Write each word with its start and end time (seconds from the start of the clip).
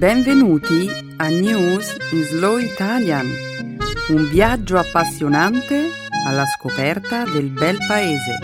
Benvenuti 0.00 0.88
a 1.18 1.28
News 1.28 1.94
in 2.12 2.22
Slow 2.22 2.56
Italian, 2.56 3.26
un 4.08 4.30
viaggio 4.30 4.78
appassionante 4.78 5.90
alla 6.26 6.46
scoperta 6.46 7.24
del 7.24 7.50
bel 7.50 7.76
paese. 7.86 8.38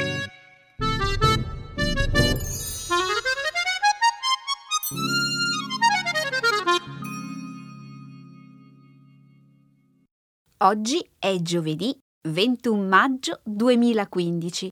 Oggi 10.58 11.08
è 11.18 11.36
giovedì 11.40 11.98
21 12.28 12.86
maggio 12.86 13.40
2015. 13.44 14.68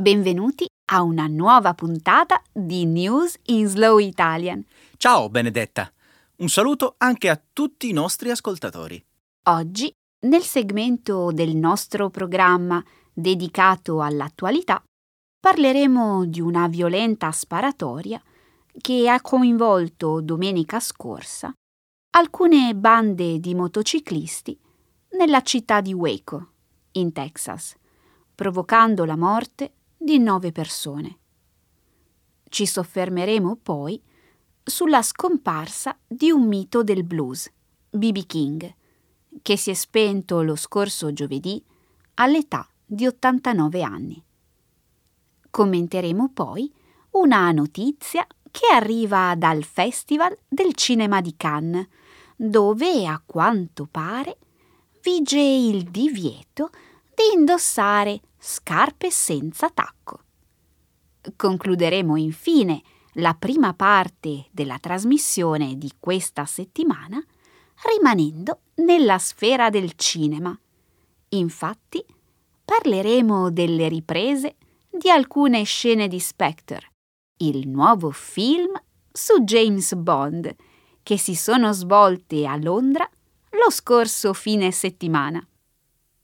Benvenuti 0.00 0.68
a 0.92 1.02
una 1.02 1.26
nuova 1.26 1.74
puntata 1.74 2.40
di 2.52 2.86
News 2.86 3.34
in 3.46 3.66
Slow 3.66 3.98
Italian. 3.98 4.64
Ciao 4.96 5.28
Benedetta, 5.28 5.92
un 6.38 6.48
saluto 6.48 6.94
anche 6.98 7.28
a 7.28 7.40
tutti 7.52 7.88
i 7.88 7.92
nostri 7.92 8.30
ascoltatori. 8.30 9.04
Oggi, 9.48 9.92
nel 10.26 10.42
segmento 10.42 11.32
del 11.32 11.56
nostro 11.56 12.10
programma 12.10 12.84
dedicato 13.12 14.02
all'attualità, 14.02 14.82
parleremo 15.40 16.26
di 16.26 16.40
una 16.40 16.68
violenta 16.68 17.32
sparatoria 17.32 18.22
che 18.80 19.08
ha 19.08 19.20
coinvolto 19.20 20.20
domenica 20.20 20.78
scorsa 20.78 21.52
alcune 22.10 22.74
bande 22.74 23.40
di 23.40 23.54
motociclisti 23.54 24.58
nella 25.10 25.42
città 25.42 25.80
di 25.80 25.92
Waco, 25.92 26.52
in 26.92 27.12
Texas, 27.12 27.74
provocando 28.34 29.04
la 29.04 29.16
morte 29.16 29.74
di 29.96 30.18
nove 30.18 30.52
persone. 30.52 31.18
Ci 32.48 32.64
soffermeremo 32.64 33.56
poi 33.56 34.00
sulla 34.68 35.02
scomparsa 35.02 35.96
di 36.06 36.30
un 36.30 36.46
mito 36.46 36.82
del 36.82 37.04
blues, 37.04 37.50
B.B. 37.90 38.26
King, 38.26 38.74
che 39.42 39.56
si 39.56 39.70
è 39.70 39.74
spento 39.74 40.42
lo 40.42 40.56
scorso 40.56 41.12
giovedì 41.12 41.62
all'età 42.14 42.68
di 42.84 43.06
89 43.06 43.82
anni. 43.82 44.22
Commenteremo 45.50 46.30
poi 46.32 46.72
una 47.12 47.50
notizia 47.52 48.26
che 48.50 48.72
arriva 48.72 49.34
dal 49.36 49.64
Festival 49.64 50.36
del 50.46 50.74
Cinema 50.74 51.20
di 51.20 51.34
Cannes, 51.36 51.86
dove 52.36 53.06
a 53.06 53.20
quanto 53.24 53.88
pare 53.90 54.38
vige 55.02 55.40
il 55.40 55.84
divieto 55.84 56.70
di 57.14 57.36
indossare 57.36 58.20
scarpe 58.38 59.10
senza 59.10 59.70
tacco. 59.70 60.20
Concluderemo 61.34 62.16
infine 62.16 62.82
la 63.18 63.34
prima 63.34 63.74
parte 63.74 64.46
della 64.50 64.78
trasmissione 64.78 65.76
di 65.76 65.92
questa 65.98 66.44
settimana 66.44 67.22
rimanendo 67.84 68.60
nella 68.76 69.18
sfera 69.18 69.70
del 69.70 69.94
cinema. 69.94 70.58
Infatti 71.30 72.04
parleremo 72.64 73.50
delle 73.50 73.88
riprese 73.88 74.56
di 74.90 75.10
alcune 75.10 75.62
scene 75.64 76.08
di 76.08 76.18
Spectre, 76.18 76.92
il 77.38 77.68
nuovo 77.68 78.10
film 78.10 78.80
su 79.12 79.42
James 79.42 79.94
Bond, 79.94 80.54
che 81.02 81.18
si 81.18 81.34
sono 81.34 81.72
svolte 81.72 82.46
a 82.46 82.56
Londra 82.56 83.08
lo 83.50 83.70
scorso 83.70 84.32
fine 84.32 84.70
settimana. 84.70 85.44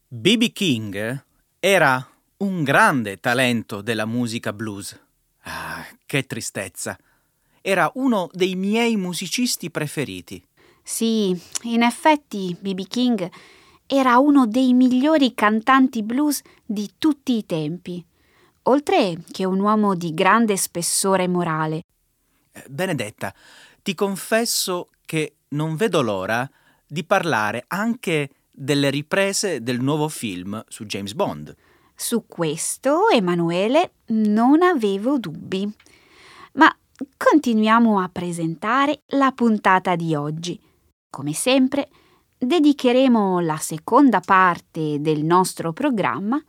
B.B. 0.07 0.51
King 0.51 1.23
era 1.59 2.07
un 2.37 2.63
grande 2.63 3.17
talento 3.17 3.81
della 3.81 4.05
musica 4.05 4.53
blues. 4.53 5.04
Ah, 5.45 5.85
che 6.05 6.25
tristezza. 6.25 6.97
Era 7.61 7.91
uno 7.95 8.29
dei 8.31 8.55
miei 8.55 8.95
musicisti 8.95 9.71
preferiti. 9.71 10.43
Sì, 10.83 11.39
in 11.63 11.81
effetti 11.81 12.55
B.B. 12.59 12.87
King 12.87 13.29
era 13.87 14.17
uno 14.17 14.47
dei 14.47 14.73
migliori 14.73 15.33
cantanti 15.33 16.03
blues 16.03 16.41
di 16.63 16.93
tutti 16.97 17.37
i 17.37 17.45
tempi, 17.45 18.03
oltre 18.63 19.23
che 19.31 19.45
un 19.45 19.59
uomo 19.59 19.95
di 19.95 20.13
grande 20.13 20.57
spessore 20.57 21.27
morale. 21.27 21.81
Eh, 22.51 22.63
Benedetta, 22.67 23.33
ti 23.83 23.93
confesso 23.93 24.89
che 25.05 25.35
non 25.49 25.75
vedo 25.75 26.01
l'ora 26.01 26.49
di 26.87 27.03
parlare 27.03 27.65
anche 27.67 28.29
delle 28.51 28.89
riprese 28.89 29.61
del 29.61 29.81
nuovo 29.81 30.07
film 30.07 30.63
su 30.67 30.85
James 30.85 31.13
Bond. 31.13 31.55
Su 31.95 32.25
questo, 32.27 33.09
Emanuele, 33.09 33.93
non 34.07 34.61
avevo 34.61 35.17
dubbi. 35.17 35.67
Ma 36.53 36.75
continuiamo 37.15 37.99
a 37.99 38.09
presentare 38.09 39.01
la 39.07 39.31
puntata 39.31 39.95
di 39.95 40.13
oggi. 40.13 40.59
Come 41.09 41.33
sempre, 41.33 41.89
dedicheremo 42.37 43.39
la 43.39 43.57
seconda 43.57 44.19
parte 44.19 44.99
del 44.99 45.23
nostro 45.23 45.71
programma 45.71 46.41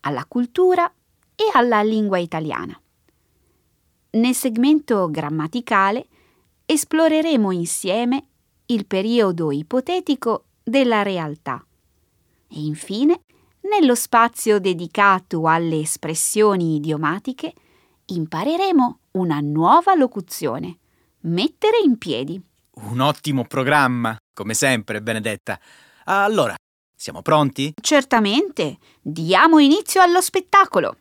alla 0.00 0.26
cultura 0.26 0.90
e 1.34 1.44
alla 1.54 1.82
lingua 1.82 2.18
italiana. 2.18 2.78
Nel 4.12 4.34
segmento 4.34 5.10
grammaticale 5.10 6.06
esploreremo 6.66 7.50
insieme 7.52 8.26
il 8.66 8.86
periodo 8.86 9.50
ipotetico 9.50 10.44
della 10.62 11.02
realtà 11.02 11.64
e 12.48 12.60
infine 12.60 13.22
nello 13.62 13.94
spazio 13.94 14.58
dedicato 14.58 15.46
alle 15.46 15.80
espressioni 15.80 16.76
idiomatiche 16.76 17.52
impareremo 18.06 18.98
una 19.12 19.40
nuova 19.40 19.94
locuzione. 19.94 20.78
Mettere 21.22 21.78
in 21.84 21.98
piedi. 21.98 22.40
Un 22.82 23.00
ottimo 23.00 23.44
programma, 23.44 24.16
come 24.32 24.54
sempre, 24.54 25.02
Benedetta. 25.02 25.60
Allora, 26.04 26.54
siamo 26.96 27.22
pronti? 27.22 27.74
Certamente. 27.80 28.78
Diamo 29.00 29.58
inizio 29.58 30.00
allo 30.00 30.20
spettacolo. 30.20 30.96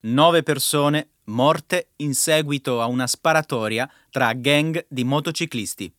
Nove 0.00 0.44
persone 0.44 1.14
morte 1.24 1.90
in 1.96 2.14
seguito 2.14 2.80
a 2.80 2.86
una 2.86 3.08
sparatoria 3.08 3.90
tra 4.10 4.32
gang 4.32 4.86
di 4.88 5.02
motociclisti. 5.02 5.92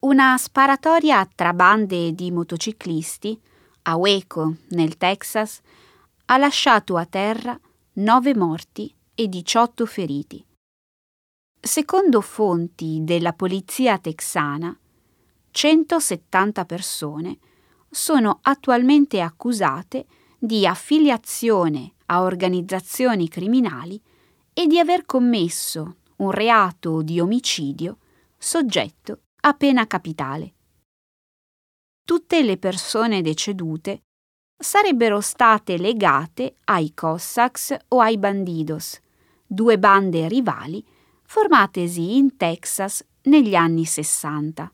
Una 0.00 0.36
sparatoria 0.36 1.26
tra 1.34 1.54
bande 1.54 2.12
di 2.12 2.30
motociclisti 2.30 3.40
a 3.84 3.96
Waco, 3.96 4.56
nel 4.72 4.98
Texas, 4.98 5.62
ha 6.26 6.36
lasciato 6.36 6.98
a 6.98 7.06
terra 7.06 7.58
nove 7.94 8.34
morti 8.34 8.94
e 9.14 9.28
18 9.28 9.86
feriti. 9.86 10.44
Secondo 11.58 12.20
fonti 12.20 12.98
della 13.00 13.32
polizia 13.32 13.98
texana, 13.98 14.78
170 15.52 16.64
persone 16.66 17.38
sono 17.88 18.40
attualmente 18.42 19.22
accusate 19.22 20.06
di 20.38 20.66
affiliazione 20.66 21.94
a 22.06 22.22
organizzazioni 22.22 23.28
criminali 23.28 24.00
e 24.52 24.66
di 24.66 24.78
aver 24.78 25.04
commesso 25.04 25.96
un 26.16 26.30
reato 26.30 27.02
di 27.02 27.18
omicidio 27.18 27.98
soggetto 28.36 29.22
a 29.40 29.54
pena 29.54 29.86
capitale. 29.86 30.54
Tutte 32.04 32.42
le 32.42 32.56
persone 32.56 33.20
decedute 33.20 34.02
sarebbero 34.56 35.20
state 35.20 35.76
legate 35.76 36.56
ai 36.64 36.94
Cossacks 36.94 37.76
o 37.88 38.00
ai 38.00 38.16
Bandidos, 38.16 38.98
due 39.44 39.78
bande 39.78 40.28
rivali 40.28 40.84
formatesi 41.24 42.16
in 42.16 42.36
Texas 42.36 43.04
negli 43.22 43.54
anni 43.54 43.84
60. 43.84 44.72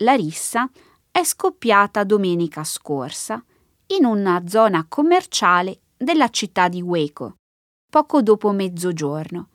La 0.00 0.14
rissa 0.14 0.70
è 1.10 1.24
scoppiata 1.24 2.04
domenica 2.04 2.62
scorsa 2.62 3.42
in 3.88 4.04
una 4.04 4.46
zona 4.48 4.84
commerciale 4.88 5.80
della 5.96 6.28
città 6.28 6.68
di 6.68 6.82
Waco, 6.82 7.36
poco 7.88 8.20
dopo 8.20 8.50
mezzogiorno. 8.50 9.48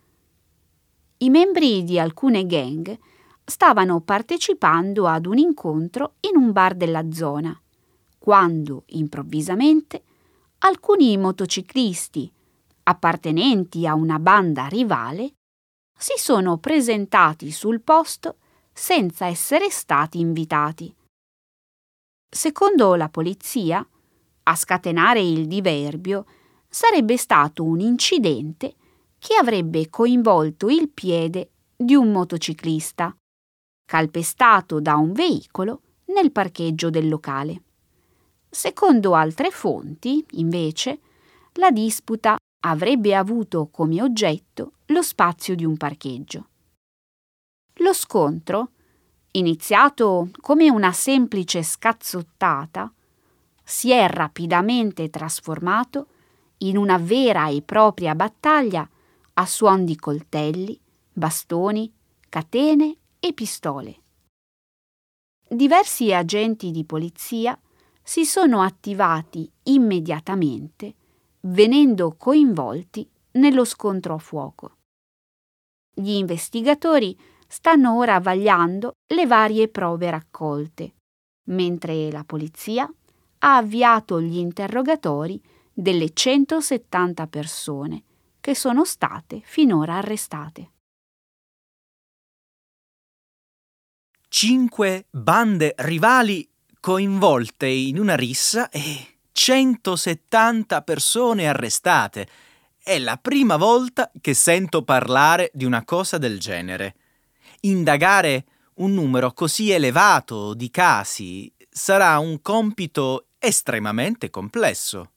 I 1.17 1.29
membri 1.29 1.83
di 1.83 1.99
alcune 1.99 2.45
gang 2.45 2.97
stavano 3.43 3.99
partecipando 4.01 5.07
ad 5.07 5.25
un 5.25 5.37
incontro 5.37 6.15
in 6.21 6.41
un 6.41 6.51
bar 6.51 6.75
della 6.75 7.11
zona, 7.11 7.59
quando 8.17 8.83
improvvisamente 8.87 10.03
alcuni 10.59 11.17
motociclisti, 11.17 12.31
appartenenti 12.83 13.85
a 13.85 13.95
una 13.95 14.17
banda 14.19 14.67
rivale, 14.67 15.33
si 15.97 16.13
sono 16.15 16.57
presentati 16.57 17.51
sul 17.51 17.81
posto 17.81 18.37
senza 18.71 19.25
essere 19.25 19.69
stati 19.69 20.19
invitati. 20.19 20.95
Secondo 22.33 22.95
la 22.95 23.09
polizia, 23.09 23.85
a 24.43 24.55
scatenare 24.55 25.21
il 25.21 25.47
diverbio 25.47 26.25
sarebbe 26.67 27.17
stato 27.17 27.63
un 27.63 27.79
incidente 27.79 28.75
che 29.19 29.35
avrebbe 29.35 29.89
coinvolto 29.89 30.69
il 30.69 30.89
piede 30.89 31.51
di 31.75 31.95
un 31.95 32.11
motociclista, 32.11 33.15
calpestato 33.85 34.79
da 34.79 34.95
un 34.95 35.11
veicolo 35.11 35.81
nel 36.05 36.31
parcheggio 36.31 36.89
del 36.89 37.07
locale. 37.07 37.61
Secondo 38.49 39.13
altre 39.13 39.51
fonti, 39.51 40.25
invece, 40.31 40.99
la 41.53 41.71
disputa 41.71 42.37
avrebbe 42.63 43.15
avuto 43.15 43.67
come 43.71 44.01
oggetto 44.01 44.73
lo 44.87 45.01
spazio 45.01 45.55
di 45.55 45.65
un 45.65 45.77
parcheggio. 45.77 46.47
Lo 47.75 47.93
scontro, 47.93 48.71
iniziato 49.31 50.29
come 50.39 50.69
una 50.69 50.91
semplice 50.91 51.63
scazzottata, 51.63 52.93
si 53.63 53.91
è 53.91 54.07
rapidamente 54.07 55.09
trasformato 55.09 56.07
in 56.59 56.77
una 56.77 56.97
vera 56.97 57.49
e 57.49 57.61
propria 57.61 58.15
battaglia 58.15 58.87
a 59.33 59.45
suon 59.45 59.85
di 59.85 59.95
coltelli, 59.95 60.79
bastoni, 61.11 61.91
catene 62.29 62.97
e 63.19 63.33
pistole. 63.33 63.99
Diversi 65.47 66.13
agenti 66.13 66.71
di 66.71 66.85
polizia 66.85 67.59
si 68.01 68.25
sono 68.25 68.61
attivati 68.61 69.49
immediatamente, 69.63 70.95
venendo 71.41 72.15
coinvolti 72.17 73.09
nello 73.31 73.65
scontro 73.65 74.15
a 74.15 74.17
fuoco. 74.17 74.77
Gli 75.93 76.11
investigatori 76.11 77.17
stanno 77.47 77.97
ora 77.97 78.19
vagliando 78.19 78.93
le 79.13 79.27
varie 79.27 79.67
prove 79.67 80.09
raccolte, 80.09 80.93
mentre 81.49 82.09
la 82.11 82.23
polizia 82.23 82.91
ha 83.43 83.57
avviato 83.57 84.21
gli 84.21 84.37
interrogatori 84.37 85.41
delle 85.73 86.13
170 86.13 87.27
persone 87.27 88.03
che 88.39 88.55
sono 88.55 88.85
state 88.85 89.41
finora 89.43 89.95
arrestate. 89.97 90.71
Cinque 94.27 95.07
bande 95.09 95.73
rivali 95.77 96.47
coinvolte 96.79 97.67
in 97.67 97.99
una 97.99 98.15
rissa 98.15 98.69
e 98.69 99.17
170 99.31 100.81
persone 100.83 101.47
arrestate. 101.47 102.27
È 102.81 102.97
la 102.99 103.17
prima 103.17 103.57
volta 103.57 104.11
che 104.21 104.33
sento 104.33 104.83
parlare 104.83 105.51
di 105.53 105.65
una 105.65 105.83
cosa 105.83 106.17
del 106.17 106.39
genere. 106.39 106.95
Indagare 107.61 108.45
un 108.75 108.93
numero 108.93 109.33
così 109.33 109.71
elevato 109.71 110.53
di 110.53 110.71
casi 110.71 111.51
sarà 111.69 112.17
un 112.19 112.41
compito 112.41 113.27
estremamente 113.41 114.29
complesso. 114.29 115.11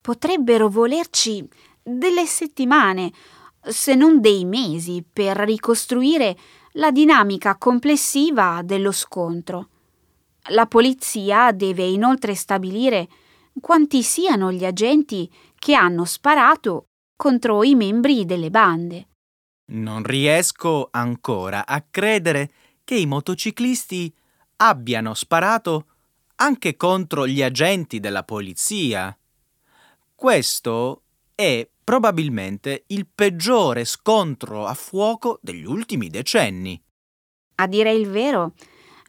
Potrebbero 0.00 0.68
volerci 0.68 1.46
delle 1.82 2.24
settimane, 2.24 3.12
se 3.60 3.96
non 3.96 4.20
dei 4.20 4.44
mesi, 4.44 5.04
per 5.12 5.36
ricostruire 5.38 6.36
la 6.74 6.92
dinamica 6.92 7.56
complessiva 7.56 8.62
dello 8.62 8.92
scontro. 8.92 9.68
La 10.50 10.66
polizia 10.66 11.50
deve 11.50 11.84
inoltre 11.84 12.34
stabilire 12.34 13.08
quanti 13.60 14.02
siano 14.02 14.52
gli 14.52 14.64
agenti 14.64 15.30
che 15.58 15.74
hanno 15.74 16.04
sparato 16.04 16.86
contro 17.16 17.64
i 17.64 17.74
membri 17.74 18.24
delle 18.24 18.50
bande. 18.50 19.08
Non 19.72 20.04
riesco 20.04 20.88
ancora 20.92 21.66
a 21.66 21.84
credere 21.88 22.52
che 22.84 22.96
i 22.96 23.06
motociclisti 23.06 24.12
abbiano 24.56 25.14
sparato 25.14 25.86
anche 26.40 26.76
contro 26.76 27.26
gli 27.26 27.42
agenti 27.42 28.00
della 28.00 28.24
polizia. 28.24 29.16
Questo 30.14 31.02
è 31.34 31.68
probabilmente 31.82 32.84
il 32.88 33.06
peggiore 33.06 33.84
scontro 33.84 34.66
a 34.66 34.74
fuoco 34.74 35.38
degli 35.42 35.64
ultimi 35.64 36.08
decenni. 36.08 36.80
A 37.56 37.66
dire 37.66 37.92
il 37.92 38.08
vero, 38.08 38.54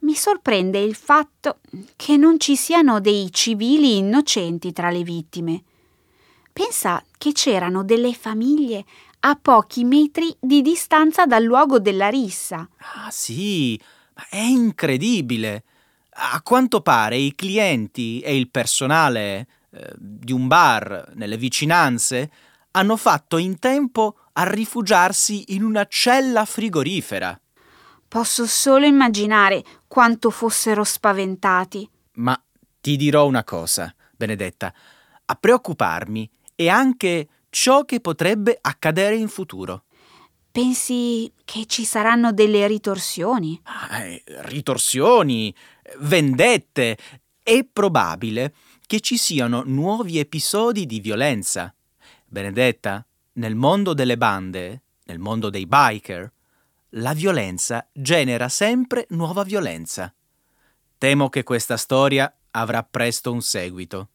mi 0.01 0.13
sorprende 0.13 0.79
il 0.79 0.95
fatto 0.95 1.59
che 1.95 2.17
non 2.17 2.39
ci 2.39 2.55
siano 2.55 2.99
dei 2.99 3.31
civili 3.31 3.97
innocenti 3.97 4.73
tra 4.73 4.89
le 4.89 5.03
vittime. 5.03 5.63
Pensa 6.51 7.01
che 7.17 7.31
c'erano 7.31 7.83
delle 7.85 8.13
famiglie 8.13 8.83
a 9.21 9.37
pochi 9.41 9.85
metri 9.85 10.35
di 10.39 10.61
distanza 10.61 11.25
dal 11.25 11.43
luogo 11.43 11.79
della 11.79 12.09
rissa. 12.09 12.67
Ah 12.77 13.09
sì, 13.09 13.79
è 14.29 14.37
incredibile. 14.37 15.63
A 16.23 16.41
quanto 16.43 16.81
pare 16.81 17.17
i 17.17 17.33
clienti 17.33 18.19
e 18.19 18.37
il 18.37 18.49
personale 18.51 19.47
eh, 19.71 19.91
di 19.97 20.31
un 20.31 20.47
bar 20.47 21.13
nelle 21.15 21.35
vicinanze 21.35 22.31
hanno 22.71 22.95
fatto 22.95 23.37
in 23.37 23.57
tempo 23.57 24.17
a 24.33 24.47
rifugiarsi 24.47 25.55
in 25.55 25.63
una 25.63 25.85
cella 25.89 26.45
frigorifera. 26.45 27.39
Posso 28.07 28.45
solo 28.45 28.85
immaginare 28.85 29.63
quanto 29.87 30.29
fossero 30.29 30.83
spaventati. 30.83 31.89
Ma 32.13 32.39
ti 32.79 32.97
dirò 32.97 33.25
una 33.25 33.43
cosa, 33.43 33.93
Benedetta. 34.15 34.71
A 35.25 35.35
preoccuparmi 35.35 36.29
è 36.53 36.67
anche 36.67 37.27
ciò 37.49 37.83
che 37.83 37.99
potrebbe 37.99 38.57
accadere 38.61 39.15
in 39.15 39.27
futuro. 39.27 39.85
Pensi 40.51 41.31
che 41.45 41.65
ci 41.65 41.85
saranno 41.85 42.33
delle 42.33 42.67
ritorsioni? 42.67 43.61
Eh, 43.91 44.21
ritorsioni, 44.41 45.55
vendette. 45.99 46.97
È 47.43 47.63
probabile 47.63 48.53
che 48.85 48.99
ci 48.99 49.17
siano 49.17 49.63
nuovi 49.65 50.19
episodi 50.19 50.85
di 50.85 50.99
violenza. 50.99 51.73
Benedetta, 52.25 53.05
nel 53.33 53.55
mondo 53.55 53.93
delle 53.93 54.17
bande, 54.17 54.81
nel 55.05 55.19
mondo 55.19 55.49
dei 55.49 55.65
biker, 55.65 56.31
la 56.95 57.13
violenza 57.13 57.87
genera 57.93 58.49
sempre 58.49 59.05
nuova 59.09 59.43
violenza. 59.43 60.13
Temo 60.97 61.29
che 61.29 61.43
questa 61.43 61.77
storia 61.77 62.33
avrà 62.51 62.83
presto 62.83 63.31
un 63.31 63.41
seguito. 63.41 64.09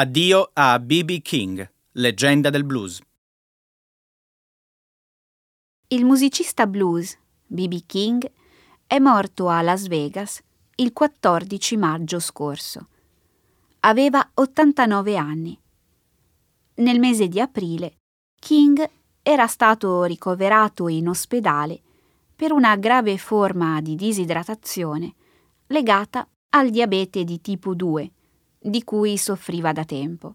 Addio 0.00 0.50
a 0.52 0.78
B.B. 0.78 1.22
King, 1.22 1.68
leggenda 1.94 2.50
del 2.50 2.62
blues. 2.62 3.00
Il 5.88 6.04
musicista 6.04 6.68
blues 6.68 7.18
B.B. 7.44 7.82
King 7.84 8.30
è 8.86 9.00
morto 9.00 9.48
a 9.48 9.60
Las 9.60 9.88
Vegas 9.88 10.40
il 10.76 10.92
14 10.92 11.76
maggio 11.76 12.20
scorso. 12.20 12.86
Aveva 13.80 14.24
89 14.34 15.16
anni. 15.16 15.60
Nel 16.74 17.00
mese 17.00 17.26
di 17.26 17.40
aprile 17.40 17.96
King 18.38 18.88
era 19.20 19.48
stato 19.48 20.04
ricoverato 20.04 20.86
in 20.86 21.08
ospedale 21.08 21.80
per 22.36 22.52
una 22.52 22.76
grave 22.76 23.18
forma 23.18 23.80
di 23.80 23.96
disidratazione 23.96 25.12
legata 25.66 26.24
al 26.50 26.70
diabete 26.70 27.24
di 27.24 27.40
tipo 27.40 27.74
2 27.74 28.12
di 28.58 28.84
cui 28.84 29.16
soffriva 29.16 29.72
da 29.72 29.84
tempo. 29.84 30.34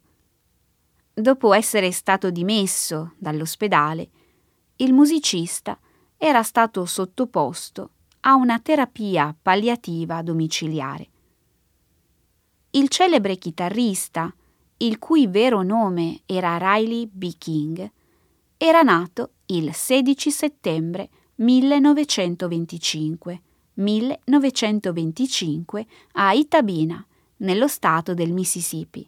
Dopo 1.13 1.53
essere 1.53 1.91
stato 1.91 2.31
dimesso 2.31 3.13
dall'ospedale, 3.17 4.09
il 4.77 4.93
musicista 4.93 5.77
era 6.17 6.41
stato 6.41 6.85
sottoposto 6.85 7.89
a 8.21 8.35
una 8.35 8.59
terapia 8.59 9.35
palliativa 9.39 10.21
domiciliare. 10.21 11.09
Il 12.71 12.89
celebre 12.89 13.35
chitarrista, 13.35 14.33
il 14.77 14.97
cui 14.97 15.27
vero 15.27 15.61
nome 15.61 16.21
era 16.25 16.57
Riley 16.57 17.07
B. 17.11 17.33
King, 17.37 17.91
era 18.57 18.81
nato 18.81 19.33
il 19.47 19.73
16 19.73 20.31
settembre 20.31 21.09
1925, 21.35 23.41
1925 23.73 25.85
a 26.13 26.33
Itabina, 26.33 27.05
nello 27.43 27.67
stato 27.67 28.13
del 28.13 28.31
Mississippi. 28.33 29.07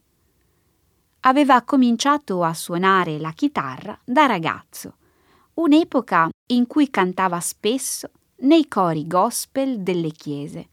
Aveva 1.21 1.61
cominciato 1.63 2.43
a 2.43 2.53
suonare 2.53 3.17
la 3.17 3.31
chitarra 3.31 3.99
da 4.03 4.25
ragazzo, 4.25 4.97
un'epoca 5.55 6.29
in 6.47 6.67
cui 6.67 6.89
cantava 6.89 7.39
spesso 7.39 8.09
nei 8.37 8.67
cori 8.67 9.07
gospel 9.07 9.81
delle 9.81 10.11
chiese. 10.11 10.69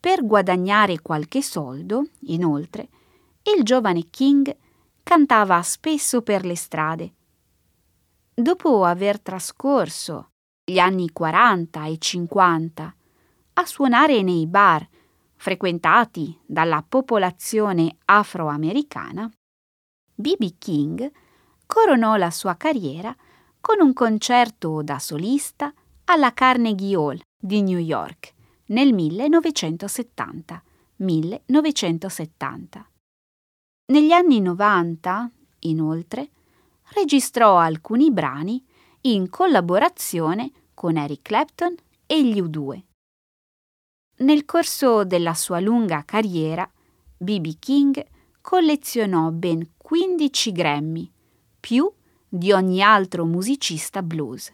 Per 0.00 0.24
guadagnare 0.24 1.00
qualche 1.00 1.42
soldo, 1.42 2.08
inoltre, 2.20 2.88
il 3.42 3.62
giovane 3.62 4.08
King 4.10 4.54
cantava 5.02 5.60
spesso 5.62 6.22
per 6.22 6.44
le 6.44 6.56
strade. 6.56 7.12
Dopo 8.34 8.84
aver 8.84 9.20
trascorso 9.20 10.30
gli 10.64 10.78
anni 10.78 11.10
40 11.12 11.86
e 11.86 11.98
50 11.98 12.94
a 13.54 13.66
suonare 13.66 14.22
nei 14.22 14.46
bar 14.46 14.86
frequentati 15.38 16.38
dalla 16.44 16.84
popolazione 16.86 17.96
afroamericana, 18.04 19.30
B.B. 20.14 20.54
King 20.58 21.10
coronò 21.64 22.16
la 22.16 22.30
sua 22.30 22.56
carriera 22.56 23.14
con 23.60 23.80
un 23.80 23.92
concerto 23.92 24.82
da 24.82 24.98
solista 24.98 25.72
alla 26.04 26.34
Carnegie 26.34 26.96
Hall 26.96 27.20
di 27.40 27.62
New 27.62 27.78
York 27.78 28.34
nel 28.66 28.92
1970. 28.92 30.62
1970. 30.96 32.90
Negli 33.92 34.10
anni 34.10 34.40
90, 34.40 35.30
inoltre, 35.60 36.30
registrò 36.94 37.58
alcuni 37.58 38.10
brani 38.10 38.64
in 39.02 39.30
collaborazione 39.30 40.50
con 40.74 40.96
Eric 40.96 41.22
Clapton 41.22 41.74
e 42.04 42.24
gli 42.24 42.40
U2. 42.40 42.82
Nel 44.20 44.44
corso 44.44 45.04
della 45.04 45.34
sua 45.34 45.60
lunga 45.60 46.02
carriera, 46.04 46.68
B.B. 47.16 47.58
King 47.60 48.04
collezionò 48.40 49.30
ben 49.30 49.74
15 49.76 50.50
Grammy, 50.50 51.08
più 51.60 51.88
di 52.28 52.50
ogni 52.50 52.82
altro 52.82 53.24
musicista 53.24 54.02
blues. 54.02 54.52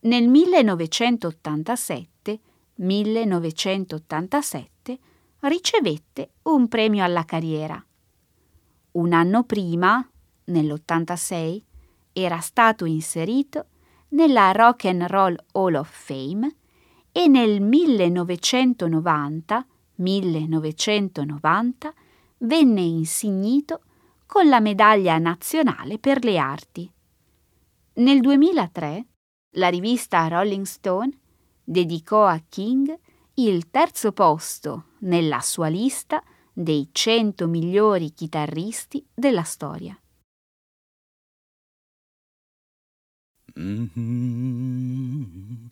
Nel 0.00 0.26
1987, 0.26 2.40
1987 2.76 4.98
ricevette 5.40 6.30
un 6.44 6.66
premio 6.68 7.04
alla 7.04 7.26
carriera. 7.26 7.84
Un 8.92 9.12
anno 9.12 9.44
prima, 9.44 10.02
nell'86, 10.44 11.60
era 12.14 12.40
stato 12.40 12.86
inserito 12.86 13.66
nella 14.08 14.50
Rock 14.52 14.86
and 14.86 15.02
Roll 15.02 15.36
Hall 15.52 15.74
of 15.74 15.90
Fame 15.90 16.56
e 17.12 17.28
nel 17.28 17.60
1990, 17.60 19.66
1990 19.96 21.94
venne 22.38 22.80
insignito 22.80 23.82
con 24.26 24.48
la 24.48 24.60
medaglia 24.60 25.18
nazionale 25.18 25.98
per 25.98 26.24
le 26.24 26.38
arti. 26.38 26.90
Nel 27.94 28.20
2003 28.20 29.06
la 29.56 29.68
rivista 29.68 30.26
Rolling 30.28 30.64
Stone 30.64 31.10
dedicò 31.62 32.24
a 32.24 32.42
King 32.48 32.98
il 33.34 33.70
terzo 33.70 34.12
posto 34.12 34.86
nella 35.00 35.40
sua 35.40 35.68
lista 35.68 36.22
dei 36.52 36.88
100 36.90 37.46
migliori 37.46 38.12
chitarristi 38.12 39.06
della 39.14 39.42
storia. 39.42 39.96
Mm-hmm. 43.58 45.66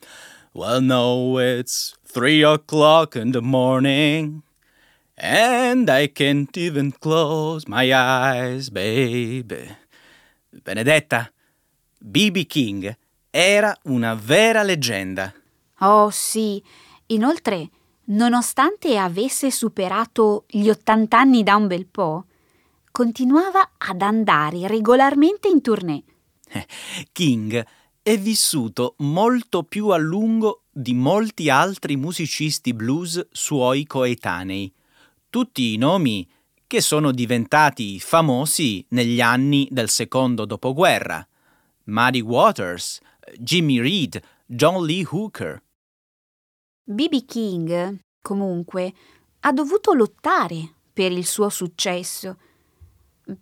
Well, 0.52 0.80
no, 0.80 1.38
it's 1.38 1.94
three 2.02 2.42
o'clock 2.42 3.14
in 3.14 3.30
the 3.30 3.40
morning, 3.40 4.42
and 5.16 5.88
I 5.88 6.08
can't 6.08 6.56
even 6.56 6.90
close 6.98 7.68
my 7.68 7.94
eyes, 7.94 8.68
baby. 8.70 9.76
Benedetta, 10.50 11.30
B.B. 12.00 12.46
King 12.46 12.96
era 13.30 13.78
una 13.84 14.14
vera 14.14 14.64
leggenda. 14.64 15.32
Oh 15.82 16.10
sì, 16.10 16.60
inoltre, 17.06 17.70
nonostante 18.06 18.98
avesse 18.98 19.52
superato 19.52 20.46
gli 20.48 20.68
80 20.68 21.16
anni 21.16 21.42
da 21.44 21.54
un 21.54 21.68
bel 21.68 21.86
po', 21.86 22.24
continuava 22.90 23.70
ad 23.78 24.02
andare 24.02 24.66
regolarmente 24.66 25.46
in 25.46 25.60
tournée. 25.60 26.02
King 27.12 27.64
è 28.02 28.18
vissuto 28.18 28.94
molto 28.98 29.62
più 29.62 29.88
a 29.88 29.98
lungo 29.98 30.62
di 30.70 30.94
molti 30.94 31.50
altri 31.50 31.96
musicisti 31.96 32.72
blues 32.72 33.28
suoi 33.30 33.84
coetanei, 33.84 34.72
tutti 35.28 35.74
i 35.74 35.76
nomi 35.76 36.26
che 36.66 36.80
sono 36.80 37.12
diventati 37.12 38.00
famosi 38.00 38.84
negli 38.90 39.20
anni 39.20 39.68
del 39.70 39.90
secondo 39.90 40.44
dopoguerra. 40.44 41.26
Muddy 41.84 42.20
Waters, 42.20 43.00
Jimmy 43.36 43.80
Reed, 43.80 44.20
John 44.46 44.84
Lee 44.84 45.04
Hooker. 45.10 45.62
B.B. 46.84 47.24
King, 47.26 47.98
comunque, 48.22 48.94
ha 49.40 49.52
dovuto 49.52 49.92
lottare 49.92 50.74
per 50.92 51.12
il 51.12 51.26
suo 51.26 51.48
successo. 51.48 52.38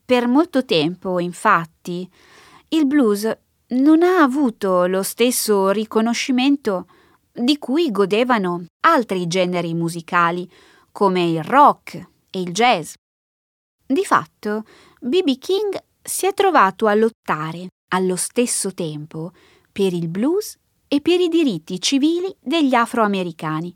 Per 0.05 0.27
molto 0.27 0.65
tempo, 0.65 1.19
infatti, 1.19 2.11
il 2.71 2.87
blues 2.87 3.37
non 3.70 4.02
ha 4.02 4.22
avuto 4.22 4.87
lo 4.87 5.02
stesso 5.02 5.70
riconoscimento 5.70 6.87
di 7.32 7.58
cui 7.58 7.90
godevano 7.90 8.64
altri 8.80 9.26
generi 9.26 9.75
musicali, 9.75 10.50
come 10.90 11.25
il 11.25 11.42
rock 11.44 11.94
e 12.30 12.40
il 12.40 12.52
jazz. 12.52 12.94
Di 13.87 14.04
fatto, 14.04 14.64
B.B. 15.00 15.38
King 15.38 15.82
si 16.02 16.26
è 16.26 16.34
trovato 16.34 16.87
a 16.87 16.94
lottare 16.94 17.68
allo 17.88 18.16
stesso 18.16 18.75
tempo 18.75 19.32
per 19.70 19.92
il 19.92 20.08
blues 20.08 20.56
e 20.88 21.00
per 21.00 21.20
i 21.20 21.28
diritti 21.28 21.80
civili 21.80 22.34
degli 22.40 22.75
afroamericani. 22.75 23.75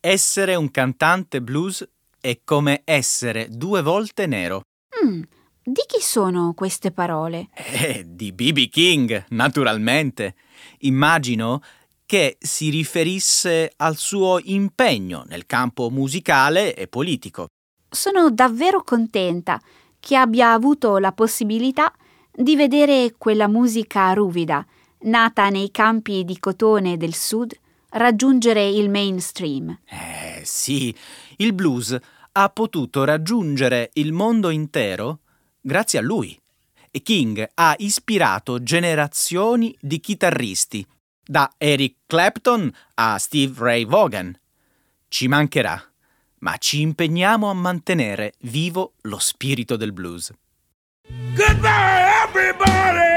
Essere 0.00 0.54
un 0.54 0.70
cantante 0.70 1.40
blues 1.40 1.88
è 2.20 2.40
come 2.44 2.82
essere 2.84 3.48
due 3.48 3.82
volte 3.82 4.26
nero. 4.26 4.62
Mm, 5.04 5.22
di 5.68 5.82
chi 5.84 6.00
sono 6.00 6.52
queste 6.54 6.92
parole? 6.92 7.48
Eh, 7.52 8.04
di 8.06 8.30
B.B. 8.30 8.68
King, 8.68 9.24
naturalmente. 9.30 10.36
Immagino 10.80 11.60
che 12.06 12.36
si 12.38 12.70
riferisse 12.70 13.72
al 13.78 13.96
suo 13.96 14.38
impegno 14.44 15.24
nel 15.26 15.44
campo 15.44 15.90
musicale 15.90 16.76
e 16.76 16.86
politico. 16.86 17.48
Sono 17.90 18.30
davvero 18.30 18.84
contenta 18.84 19.60
che 19.98 20.14
abbia 20.14 20.52
avuto 20.52 20.98
la 20.98 21.10
possibilità 21.10 21.92
di 22.32 22.54
vedere 22.54 23.16
quella 23.18 23.48
musica 23.48 24.12
ruvida, 24.12 24.64
nata 25.00 25.48
nei 25.48 25.72
campi 25.72 26.24
di 26.24 26.38
cotone 26.38 26.96
del 26.96 27.14
sud, 27.14 27.52
raggiungere 27.90 28.68
il 28.68 28.88
mainstream. 28.88 29.76
Eh 29.84 30.42
sì, 30.44 30.94
il 31.38 31.52
blues 31.54 31.98
ha 32.32 32.48
potuto 32.50 33.02
raggiungere 33.02 33.90
il 33.94 34.12
mondo 34.12 34.50
intero 34.50 35.22
grazie 35.66 35.98
a 35.98 36.02
lui. 36.02 36.38
E 36.90 37.02
King 37.02 37.50
ha 37.54 37.74
ispirato 37.78 38.62
generazioni 38.62 39.76
di 39.80 39.98
chitarristi, 39.98 40.86
da 41.22 41.52
Eric 41.58 41.96
Clapton 42.06 42.72
a 42.94 43.18
Steve 43.18 43.52
Ray 43.58 43.84
Vaughan. 43.84 44.38
Ci 45.08 45.26
mancherà, 45.26 45.82
ma 46.38 46.56
ci 46.58 46.80
impegniamo 46.80 47.50
a 47.50 47.54
mantenere 47.54 48.34
vivo 48.42 48.94
lo 49.02 49.18
spirito 49.18 49.76
del 49.76 49.92
blues. 49.92 50.32
Goodbye 51.34 52.24
everybody! 52.24 53.15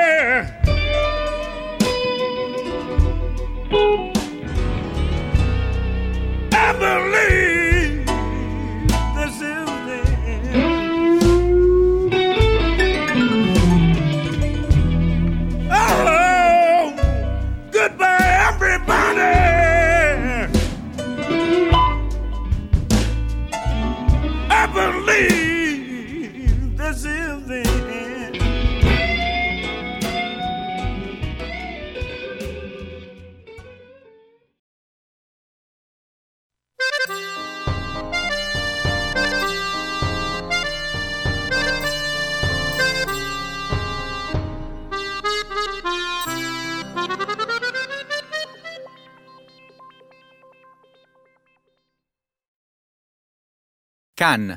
Khan, 54.19 54.53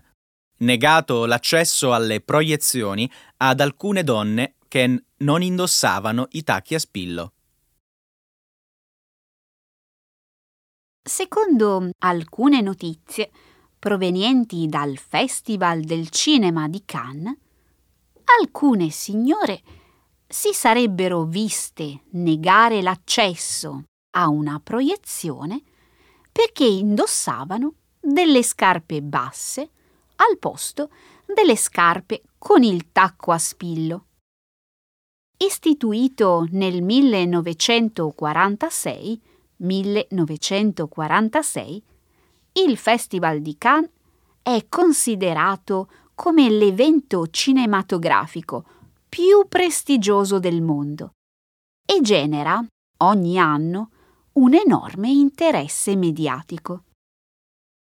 negato 0.58 1.24
l'accesso 1.24 1.94
alle 1.94 2.20
proiezioni 2.20 3.08
ad 3.36 3.60
alcune 3.60 4.02
donne 4.02 4.56
che 4.66 5.04
non 5.18 5.40
indossavano 5.40 6.26
i 6.30 6.42
tacchi 6.42 6.74
a 6.74 6.80
spillo. 6.80 7.32
Secondo 11.00 11.90
alcune 11.98 12.60
notizie 12.60 13.30
provenienti 13.78 14.66
dal 14.66 14.96
Festival 14.96 15.82
del 15.82 16.08
Cinema 16.08 16.66
di 16.66 16.82
Cannes, 16.84 17.36
alcune 18.40 18.90
signore 18.90 19.62
si 20.26 20.52
sarebbero 20.52 21.22
viste 21.22 22.02
negare 22.14 22.82
l'accesso 22.82 23.84
a 24.16 24.26
una 24.26 24.58
proiezione 24.58 25.62
perché 26.32 26.64
indossavano 26.64 27.74
delle 28.02 28.42
scarpe 28.42 29.00
basse 29.00 29.70
al 30.16 30.36
posto 30.38 30.90
delle 31.24 31.56
scarpe 31.56 32.22
con 32.36 32.64
il 32.64 32.90
tacco 32.90 33.30
a 33.30 33.38
spillo. 33.38 34.06
Istituito 35.38 36.48
nel 36.50 36.82
1946, 36.82 39.20
1946, 39.56 41.82
il 42.64 42.76
Festival 42.76 43.40
di 43.40 43.56
Cannes 43.56 43.90
è 44.42 44.66
considerato 44.68 45.88
come 46.14 46.50
l'evento 46.50 47.26
cinematografico 47.28 48.64
più 49.08 49.46
prestigioso 49.48 50.38
del 50.38 50.60
mondo 50.62 51.14
e 51.84 52.00
genera 52.00 52.64
ogni 52.98 53.36
anno 53.38 53.90
un 54.34 54.54
enorme 54.54 55.10
interesse 55.10 55.96
mediatico. 55.96 56.84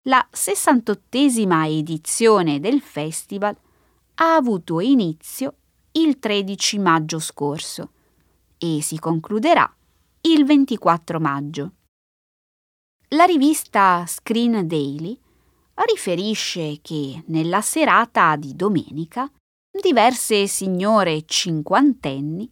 La 0.09 0.27
68esima 0.31 1.67
edizione 1.67 2.59
del 2.59 2.81
festival 2.81 3.55
ha 4.15 4.33
avuto 4.33 4.79
inizio 4.79 5.53
il 5.91 6.17
13 6.17 6.79
maggio 6.79 7.19
scorso 7.19 7.91
e 8.57 8.79
si 8.81 8.97
concluderà 8.97 9.71
il 10.21 10.45
24 10.45 11.19
maggio. 11.19 11.73
La 13.09 13.25
rivista 13.25 14.03
Screen 14.07 14.65
Daily 14.65 15.15
riferisce 15.75 16.79
che 16.81 17.21
nella 17.27 17.61
serata 17.61 18.35
di 18.35 18.55
domenica 18.55 19.31
diverse 19.79 20.47
signore 20.47 21.21
cinquantenni 21.23 22.49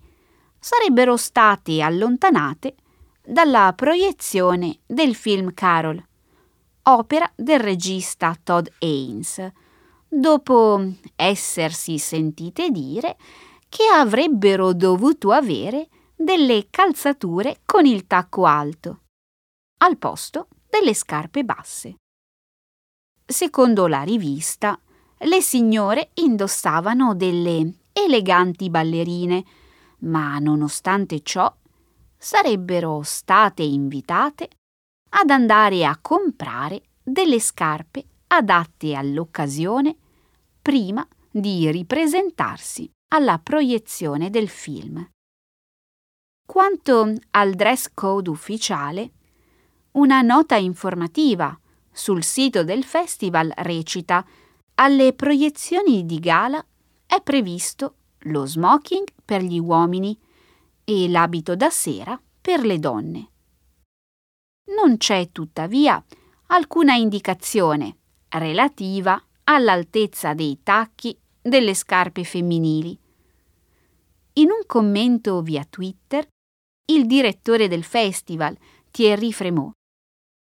sarebbero 0.59 1.17
state 1.17 1.81
allontanate 1.81 2.75
dalla 3.25 3.73
proiezione 3.75 4.77
del 4.85 5.15
film 5.15 5.55
Carol, 5.55 6.05
opera 6.89 7.29
del 7.35 7.59
regista 7.59 8.37
Todd 8.41 8.67
Haynes, 8.79 9.51
dopo 10.07 10.81
essersi 11.15 11.97
sentite 11.97 12.69
dire 12.69 13.17
che 13.67 13.83
avrebbero 13.91 14.73
dovuto 14.73 15.31
avere 15.31 15.89
delle 16.15 16.67
calzature 16.69 17.59
con 17.65 17.85
il 17.85 18.07
tacco 18.07 18.45
alto, 18.45 19.01
al 19.79 19.97
posto 19.97 20.47
delle 20.69 20.93
scarpe 20.93 21.43
basse. 21.43 21.95
Secondo 23.25 23.87
la 23.87 24.03
rivista, 24.03 24.79
le 25.19 25.41
signore 25.41 26.11
indossavano 26.15 27.13
delle 27.15 27.79
eleganti 27.91 28.69
ballerine, 28.69 29.43
ma 29.99 30.39
nonostante 30.39 31.21
ciò 31.21 31.53
sarebbero 32.17 33.01
state 33.03 33.63
invitate 33.63 34.49
ad 35.19 35.31
andare 35.31 35.83
a 35.83 35.97
comprare 35.99 36.83
delle 37.01 37.39
scarpe 37.39 38.05
adatte 38.27 38.93
all'occasione 38.93 39.95
prima 40.61 41.07
di 41.31 41.71
ripresentarsi 41.71 42.87
alla 43.09 43.39
proiezione 43.39 44.29
del 44.29 44.47
film. 44.47 45.09
Quanto 46.45 47.13
al 47.31 47.53
dress 47.55 47.89
code 47.93 48.29
ufficiale, 48.29 49.11
una 49.93 50.21
nota 50.21 50.55
informativa 50.55 51.57
sul 51.91 52.23
sito 52.23 52.63
del 52.63 52.83
festival 52.83 53.51
recita 53.55 54.23
alle 54.75 55.13
proiezioni 55.13 56.05
di 56.05 56.19
gala 56.19 56.63
è 57.07 57.21
previsto 57.21 57.95
lo 58.19 58.45
smoking 58.45 59.07
per 59.25 59.41
gli 59.41 59.57
uomini 59.57 60.15
e 60.83 61.09
l'abito 61.09 61.55
da 61.55 61.71
sera 61.71 62.21
per 62.39 62.63
le 62.63 62.77
donne. 62.77 63.29
Non 64.75 64.97
c'è 64.97 65.29
tuttavia 65.31 66.03
alcuna 66.47 66.93
indicazione 66.93 67.97
relativa 68.29 69.21
all'altezza 69.45 70.33
dei 70.33 70.59
tacchi 70.61 71.17
delle 71.41 71.73
scarpe 71.73 72.23
femminili. 72.23 72.97
In 74.33 74.49
un 74.49 74.65
commento 74.65 75.41
via 75.41 75.65
Twitter, 75.67 76.27
il 76.89 77.05
direttore 77.05 77.67
del 77.67 77.83
festival, 77.83 78.57
Thierry 78.91 79.31
Fremont, 79.31 79.73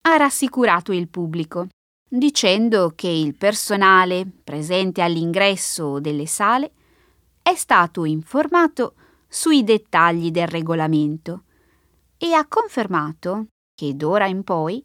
ha 0.08 0.18
rassicurato 0.18 0.92
il 0.92 1.10
pubblico, 1.10 1.68
dicendo 2.10 2.94
che 2.96 3.08
il 3.08 3.36
personale 3.36 4.26
presente 4.44 5.02
all'ingresso 5.02 6.00
delle 6.00 6.26
sale 6.26 6.72
è 7.42 7.56
stato 7.56 8.06
informato 8.06 8.96
sui 9.28 9.64
dettagli 9.64 10.32
del 10.32 10.48
regolamento 10.48 11.44
e 12.18 12.34
ha 12.34 12.48
confermato 12.48 13.48
che 13.84 13.98
d'ora 13.98 14.28
in 14.28 14.44
poi 14.44 14.82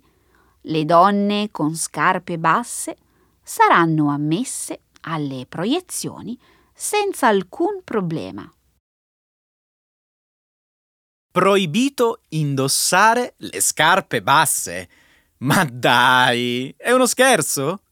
le 0.62 0.84
donne 0.84 1.50
con 1.52 1.76
scarpe 1.76 2.36
basse 2.36 2.96
saranno 3.40 4.08
ammesse 4.10 4.80
alle 5.02 5.46
proiezioni 5.48 6.36
senza 6.74 7.28
alcun 7.28 7.82
problema. 7.84 8.50
Proibito 11.30 12.22
indossare 12.30 13.34
le 13.38 13.60
scarpe 13.60 14.20
basse. 14.20 14.88
Ma 15.38 15.64
dai, 15.64 16.74
è 16.76 16.90
uno 16.90 17.06
scherzo? 17.06 17.82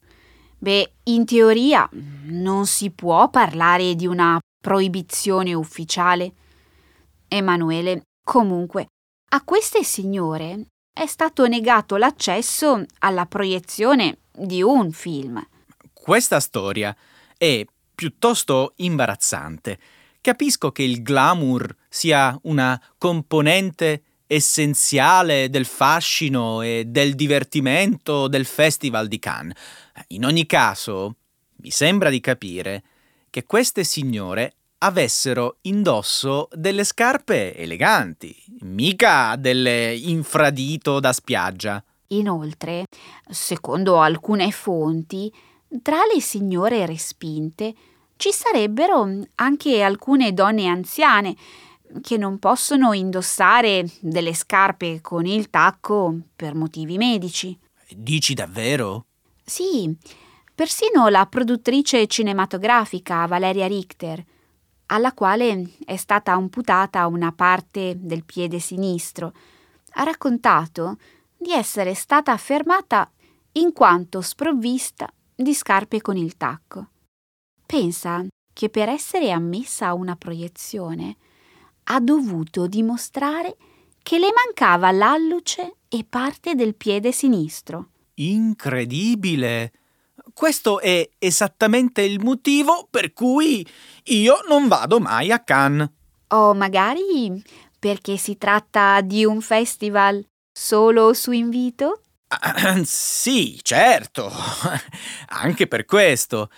Beh, 0.58 0.94
in 1.04 1.24
teoria 1.24 1.88
non 2.24 2.66
si 2.66 2.90
può 2.90 3.30
parlare 3.30 3.94
di 3.94 4.08
una 4.08 4.40
proibizione 4.60 5.54
ufficiale. 5.54 6.32
Emanuele, 7.28 8.02
comunque, 8.24 8.88
a 9.30 9.44
queste 9.44 9.84
signore 9.84 10.66
è 10.96 11.04
stato 11.04 11.46
negato 11.46 11.98
l'accesso 11.98 12.82
alla 13.00 13.26
proiezione 13.26 14.20
di 14.32 14.62
un 14.62 14.92
film. 14.92 15.46
Questa 15.92 16.40
storia 16.40 16.96
è 17.36 17.66
piuttosto 17.94 18.72
imbarazzante. 18.76 19.78
Capisco 20.22 20.72
che 20.72 20.84
il 20.84 21.02
glamour 21.02 21.76
sia 21.86 22.38
una 22.44 22.80
componente 22.96 24.04
essenziale 24.26 25.50
del 25.50 25.66
fascino 25.66 26.62
e 26.62 26.84
del 26.86 27.14
divertimento 27.14 28.26
del 28.26 28.46
Festival 28.46 29.06
di 29.06 29.18
Cannes. 29.18 29.54
In 30.08 30.24
ogni 30.24 30.46
caso, 30.46 31.16
mi 31.56 31.70
sembra 31.70 32.08
di 32.08 32.20
capire 32.20 32.82
che 33.28 33.44
queste 33.44 33.84
signore 33.84 34.54
avessero 34.78 35.58
indosso 35.62 36.48
delle 36.52 36.84
scarpe 36.84 37.56
eleganti, 37.56 38.34
mica 38.60 39.36
delle 39.36 39.94
infradito 39.94 41.00
da 41.00 41.12
spiaggia. 41.12 41.82
Inoltre, 42.08 42.84
secondo 43.28 44.00
alcune 44.00 44.50
fonti, 44.50 45.32
tra 45.82 45.98
le 46.12 46.20
signore 46.20 46.86
respinte 46.86 47.74
ci 48.16 48.30
sarebbero 48.32 49.08
anche 49.36 49.82
alcune 49.82 50.32
donne 50.32 50.66
anziane 50.68 51.36
che 52.00 52.16
non 52.16 52.38
possono 52.38 52.92
indossare 52.92 53.88
delle 54.00 54.34
scarpe 54.34 55.00
con 55.00 55.26
il 55.26 55.50
tacco 55.50 56.16
per 56.34 56.54
motivi 56.54 56.96
medici. 56.96 57.56
Dici 57.88 58.34
davvero? 58.34 59.06
Sì, 59.44 59.94
persino 60.54 61.08
la 61.08 61.26
produttrice 61.26 62.06
cinematografica 62.06 63.26
Valeria 63.26 63.66
Richter, 63.66 64.24
alla 64.86 65.12
quale 65.12 65.72
è 65.84 65.96
stata 65.96 66.32
amputata 66.32 67.06
una 67.06 67.32
parte 67.32 67.94
del 67.98 68.24
piede 68.24 68.58
sinistro, 68.58 69.32
ha 69.92 70.02
raccontato 70.02 70.98
di 71.36 71.52
essere 71.52 71.94
stata 71.94 72.36
fermata 72.36 73.10
in 73.52 73.72
quanto 73.72 74.20
sprovvista 74.20 75.10
di 75.34 75.54
scarpe 75.54 76.00
con 76.00 76.16
il 76.16 76.36
tacco. 76.36 76.88
Pensa 77.64 78.24
che 78.52 78.68
per 78.68 78.88
essere 78.88 79.30
ammessa 79.30 79.88
a 79.88 79.94
una 79.94 80.16
proiezione 80.16 81.16
ha 81.84 82.00
dovuto 82.00 82.66
dimostrare 82.66 83.56
che 84.02 84.18
le 84.18 84.28
mancava 84.32 84.90
l'alluce 84.92 85.76
e 85.88 86.04
parte 86.08 86.54
del 86.54 86.74
piede 86.74 87.12
sinistro. 87.12 87.88
Incredibile! 88.14 89.72
Questo 90.38 90.80
è 90.80 91.08
esattamente 91.18 92.02
il 92.02 92.22
motivo 92.22 92.86
per 92.90 93.14
cui 93.14 93.66
io 94.04 94.40
non 94.46 94.68
vado 94.68 95.00
mai 95.00 95.32
a 95.32 95.42
Cannes. 95.42 95.88
O 96.28 96.52
magari 96.52 97.42
perché 97.78 98.18
si 98.18 98.36
tratta 98.36 99.00
di 99.00 99.24
un 99.24 99.40
festival 99.40 100.22
solo 100.52 101.14
su 101.14 101.30
invito? 101.30 102.02
sì, 102.84 103.58
certo. 103.62 104.30
Anche 105.28 105.66
per 105.68 105.86
questo. 105.86 106.50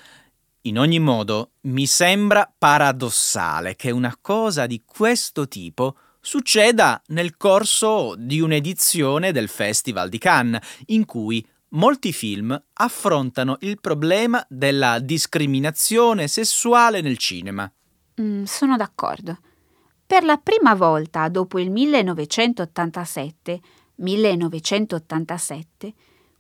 In 0.63 0.77
ogni 0.77 0.99
modo, 0.99 1.53
mi 1.63 1.87
sembra 1.87 2.53
paradossale 2.59 3.77
che 3.77 3.93
una 3.93 4.19
cosa 4.21 4.67
di 4.67 4.83
questo 4.85 5.47
tipo 5.47 5.97
succeda 6.21 7.01
nel 7.07 7.37
corso 7.37 8.17
di 8.19 8.41
un'edizione 8.41 9.31
del 9.31 9.49
Festival 9.49 10.09
di 10.09 10.19
Cannes, 10.19 10.67
in 10.87 11.05
cui 11.05 11.47
molti 11.71 12.13
film 12.13 12.61
affrontano 12.75 13.57
il 13.61 13.81
problema 13.81 14.45
della 14.49 14.99
discriminazione 14.99 16.29
sessuale 16.29 17.01
nel 17.01 17.19
cinema. 17.19 17.71
Mm, 18.21 18.45
sono 18.45 18.77
d'accordo. 18.77 19.39
Per 20.07 20.25
la 20.25 20.39
prima 20.39 20.75
volta 20.75 21.29
dopo 21.29 21.59
il 21.59 21.71
1987 21.71 23.61
1987, 23.97 25.95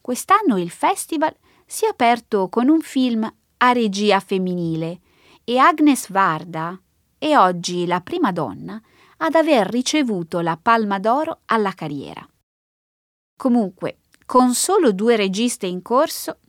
Quest'anno 0.08 0.56
il 0.56 0.70
festival 0.70 1.36
si 1.66 1.84
è 1.84 1.88
aperto 1.88 2.48
con 2.48 2.70
un 2.70 2.80
film 2.80 3.30
a 3.58 3.72
regia 3.72 4.20
femminile 4.20 5.00
e 5.44 5.58
Agnes 5.58 6.10
Varda 6.10 6.80
è 7.18 7.36
oggi 7.36 7.84
la 7.84 8.00
prima 8.00 8.32
donna 8.32 8.80
ad 9.18 9.34
aver 9.34 9.68
ricevuto 9.68 10.40
la 10.40 10.56
Palma 10.56 10.98
d'Oro 10.98 11.40
alla 11.44 11.72
carriera. 11.72 12.26
Comunque, 13.36 13.98
con 14.28 14.52
solo 14.52 14.92
due 14.92 15.16
registe 15.16 15.66
in 15.66 15.80
corso, 15.80 16.40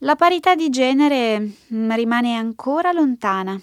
la 0.00 0.14
parità 0.14 0.54
di 0.54 0.68
genere 0.68 1.40
mm, 1.72 1.90
rimane 1.92 2.34
ancora 2.36 2.92
lontana. 2.92 3.58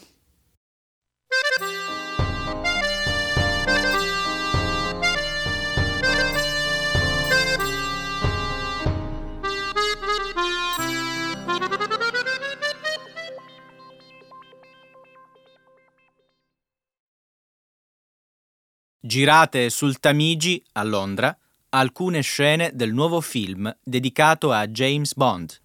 girate 18.99 19.69
sul 19.69 19.99
Tamigi 19.99 20.61
a 20.73 20.83
Londra 20.83 21.37
alcune 21.77 22.21
scene 22.21 22.71
del 22.73 22.93
nuovo 22.93 23.19
film 23.19 23.69
dedicato 23.83 24.53
a 24.53 24.65
James 24.65 25.13
Bond. 25.13 25.61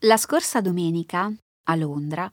La 0.00 0.18
scorsa 0.18 0.60
domenica, 0.60 1.32
a 1.64 1.74
Londra, 1.74 2.30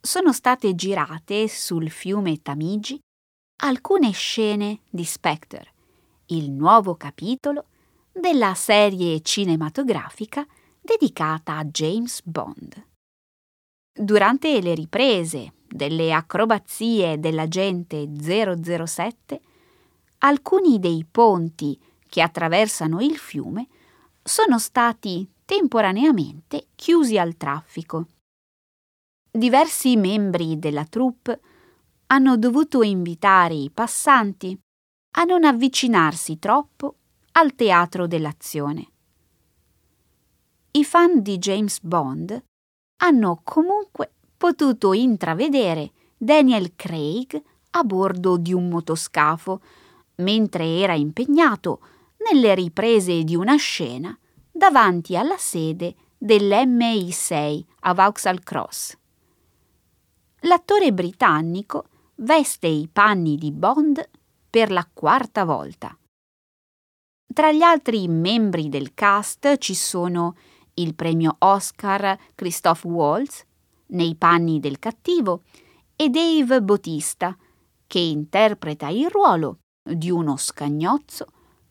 sono 0.00 0.32
state 0.32 0.76
girate 0.76 1.48
sul 1.48 1.90
fiume 1.90 2.40
Tamigi 2.40 3.00
alcune 3.64 4.12
scene 4.12 4.82
di 4.88 5.04
Spectre, 5.04 5.72
il 6.26 6.52
nuovo 6.52 6.94
capitolo 6.94 7.66
della 8.12 8.54
serie 8.54 9.22
cinematografica 9.22 10.46
dedicata 10.80 11.56
a 11.56 11.64
James 11.64 12.22
Bond. 12.22 12.86
Durante 13.92 14.60
le 14.60 14.74
riprese 14.74 15.54
delle 15.66 16.12
acrobazie 16.12 17.18
dell'agente 17.18 18.08
007, 18.16 19.40
alcuni 20.24 20.78
dei 20.78 21.06
ponti 21.08 21.78
che 22.08 22.20
attraversano 22.20 23.00
il 23.00 23.16
fiume 23.16 23.68
sono 24.22 24.58
stati 24.58 25.28
temporaneamente 25.44 26.68
chiusi 26.74 27.18
al 27.18 27.36
traffico. 27.36 28.06
Diversi 29.30 29.96
membri 29.96 30.58
della 30.58 30.84
troupe 30.84 31.40
hanno 32.06 32.36
dovuto 32.36 32.82
invitare 32.82 33.54
i 33.54 33.70
passanti 33.70 34.58
a 35.14 35.24
non 35.24 35.44
avvicinarsi 35.44 36.38
troppo 36.38 36.96
al 37.32 37.54
teatro 37.54 38.06
dell'azione. 38.06 38.90
I 40.72 40.84
fan 40.84 41.22
di 41.22 41.38
James 41.38 41.80
Bond 41.80 42.42
hanno 42.98 43.40
comunque 43.42 44.12
potuto 44.36 44.92
intravedere 44.92 45.92
Daniel 46.16 46.74
Craig 46.76 47.42
a 47.70 47.82
bordo 47.84 48.36
di 48.36 48.52
un 48.52 48.68
motoscafo, 48.68 49.60
mentre 50.22 50.64
era 50.78 50.94
impegnato 50.94 51.80
nelle 52.30 52.54
riprese 52.54 53.22
di 53.24 53.34
una 53.34 53.56
scena 53.56 54.16
davanti 54.50 55.16
alla 55.16 55.36
sede 55.36 55.94
dell'MI6 56.18 57.64
a 57.80 57.94
Vauxhall 57.94 58.42
Cross. 58.42 58.96
L'attore 60.42 60.92
britannico 60.92 61.86
veste 62.16 62.66
i 62.66 62.88
panni 62.92 63.36
di 63.36 63.50
Bond 63.50 64.08
per 64.48 64.70
la 64.70 64.88
quarta 64.92 65.44
volta. 65.44 65.96
Tra 67.32 67.50
gli 67.50 67.62
altri 67.62 68.06
membri 68.08 68.68
del 68.68 68.92
cast 68.94 69.56
ci 69.58 69.74
sono 69.74 70.36
il 70.74 70.94
premio 70.94 71.36
Oscar 71.38 72.18
Christoph 72.34 72.84
Waltz, 72.84 73.44
nei 73.86 74.14
panni 74.14 74.60
del 74.60 74.78
cattivo, 74.78 75.42
e 75.96 76.08
Dave 76.08 76.62
Bautista, 76.62 77.36
che 77.86 77.98
interpreta 77.98 78.88
il 78.88 79.08
ruolo 79.08 79.58
di 79.82 80.10
uno 80.10 80.36
scagnozzo 80.36 81.26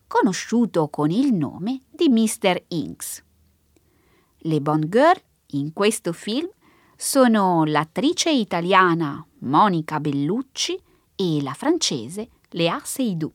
conosciuto 0.08 0.90
con 0.90 1.10
il 1.10 1.34
nome 1.34 1.82
di 1.90 2.10
Mr. 2.10 2.62
Inks. 2.70 3.24
Le 4.40 4.62
Bond 4.62 4.90
Girl 4.90 5.22
in 5.52 5.72
questo 5.74 6.12
film 6.12 6.50
sono 6.96 7.64
l'attrice 7.64 8.30
italiana 8.30 9.26
Monica 9.40 10.00
Bellucci 10.00 10.80
e 11.16 11.42
la 11.42 11.54
francese 11.54 12.30
Léa 12.50 12.82
Seydoux. 12.84 13.34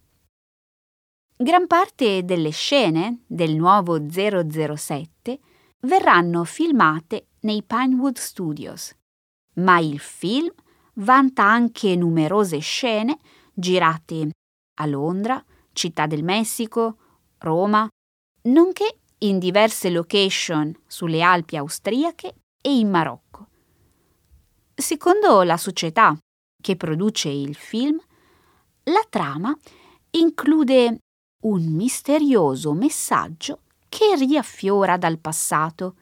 Gran 1.38 1.66
parte 1.66 2.24
delle 2.24 2.50
scene 2.50 3.22
del 3.26 3.54
nuovo 3.54 3.98
007 4.08 5.38
verranno 5.80 6.44
filmate 6.44 7.26
nei 7.40 7.62
Pinewood 7.62 8.16
Studios, 8.16 8.94
ma 9.54 9.78
il 9.78 9.98
film 9.98 10.50
vanta 10.94 11.44
anche 11.44 11.94
numerose 11.94 12.58
scene 12.58 13.18
girate 13.52 14.30
a 14.76 14.86
Londra, 14.86 15.42
Città 15.72 16.06
del 16.06 16.22
Messico, 16.22 16.96
Roma, 17.38 17.88
nonché 18.42 18.98
in 19.18 19.38
diverse 19.38 19.90
location 19.90 20.74
sulle 20.86 21.22
Alpi 21.22 21.56
austriache 21.56 22.34
e 22.60 22.78
in 22.78 22.90
Marocco. 22.90 23.48
Secondo 24.74 25.42
la 25.42 25.56
società 25.56 26.16
che 26.60 26.76
produce 26.76 27.28
il 27.28 27.54
film, 27.54 27.98
la 28.84 29.04
trama 29.08 29.56
include 30.10 30.98
un 31.44 31.64
misterioso 31.72 32.72
messaggio 32.72 33.60
che 33.88 34.16
riaffiora 34.16 34.96
dal 34.96 35.18
passato 35.18 35.96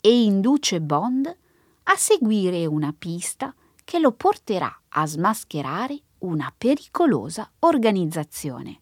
e 0.00 0.22
induce 0.22 0.80
Bond 0.80 1.36
a 1.84 1.96
seguire 1.96 2.66
una 2.66 2.94
pista 2.96 3.54
che 3.84 3.98
lo 3.98 4.12
porterà 4.12 4.82
a 4.88 5.06
smascherare 5.06 6.00
una 6.20 6.52
pericolosa 6.56 7.50
organizzazione. 7.60 8.80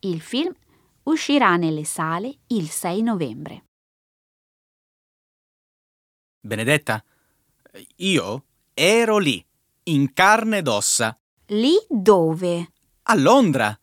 Il 0.00 0.20
film 0.20 0.52
uscirà 1.04 1.56
nelle 1.56 1.84
sale 1.84 2.38
il 2.48 2.68
6 2.68 3.02
novembre. 3.02 3.64
Benedetta, 6.40 7.02
io 7.96 8.44
ero 8.74 9.18
lì, 9.18 9.44
in 9.84 10.12
carne 10.12 10.58
ed 10.58 10.68
ossa. 10.68 11.18
Lì 11.46 11.74
dove? 11.88 12.72
A 13.02 13.14
Londra. 13.14 13.76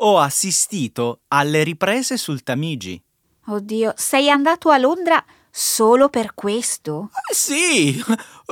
Ho 0.00 0.18
assistito 0.18 1.22
alle 1.28 1.64
riprese 1.64 2.16
sul 2.16 2.42
Tamigi. 2.42 3.02
Oddio, 3.46 3.92
sei 3.96 4.30
andato 4.30 4.70
a 4.70 4.78
Londra 4.78 5.24
Solo 5.60 6.08
per 6.08 6.34
questo? 6.36 7.10
Eh, 7.28 7.34
sì, 7.34 8.00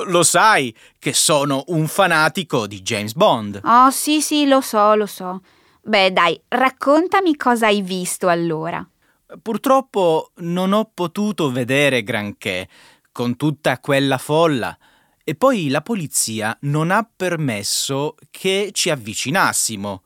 lo 0.06 0.24
sai 0.24 0.76
che 0.98 1.12
sono 1.12 1.62
un 1.68 1.86
fanatico 1.86 2.66
di 2.66 2.82
James 2.82 3.12
Bond. 3.12 3.60
Oh, 3.62 3.90
sì, 3.90 4.20
sì, 4.20 4.44
lo 4.48 4.60
so, 4.60 4.96
lo 4.96 5.06
so. 5.06 5.40
Beh, 5.82 6.10
dai, 6.10 6.40
raccontami 6.48 7.36
cosa 7.36 7.66
hai 7.66 7.80
visto 7.82 8.26
allora. 8.26 8.84
Purtroppo 9.40 10.32
non 10.38 10.72
ho 10.72 10.90
potuto 10.92 11.52
vedere 11.52 12.02
granché 12.02 12.68
con 13.12 13.36
tutta 13.36 13.78
quella 13.78 14.18
folla 14.18 14.76
e 15.22 15.36
poi 15.36 15.68
la 15.68 15.82
polizia 15.82 16.58
non 16.62 16.90
ha 16.90 17.08
permesso 17.08 18.16
che 18.32 18.70
ci 18.72 18.90
avvicinassimo. 18.90 20.02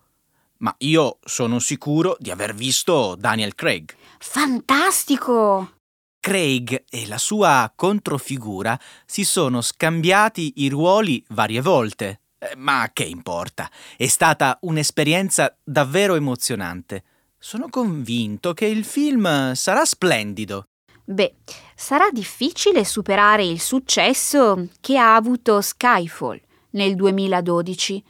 Ma 0.58 0.74
io 0.80 1.16
sono 1.24 1.60
sicuro 1.60 2.14
di 2.18 2.30
aver 2.30 2.54
visto 2.54 3.14
Daniel 3.18 3.54
Craig. 3.54 3.94
Fantastico! 4.18 5.79
Craig 6.20 6.84
e 6.90 7.06
la 7.08 7.16
sua 7.16 7.72
controfigura 7.74 8.78
si 9.06 9.24
sono 9.24 9.62
scambiati 9.62 10.52
i 10.56 10.68
ruoli 10.68 11.24
varie 11.28 11.62
volte. 11.62 12.20
Eh, 12.38 12.54
ma 12.56 12.90
che 12.92 13.04
importa? 13.04 13.70
È 13.96 14.06
stata 14.06 14.58
un'esperienza 14.62 15.56
davvero 15.64 16.14
emozionante. 16.16 17.04
Sono 17.38 17.70
convinto 17.70 18.52
che 18.52 18.66
il 18.66 18.84
film 18.84 19.54
sarà 19.54 19.86
splendido. 19.86 20.66
Beh, 21.02 21.36
sarà 21.74 22.10
difficile 22.12 22.84
superare 22.84 23.42
il 23.42 23.58
successo 23.58 24.68
che 24.80 24.98
ha 24.98 25.14
avuto 25.14 25.62
Skyfall 25.62 26.38
nel 26.72 26.96
2012. 26.96 28.04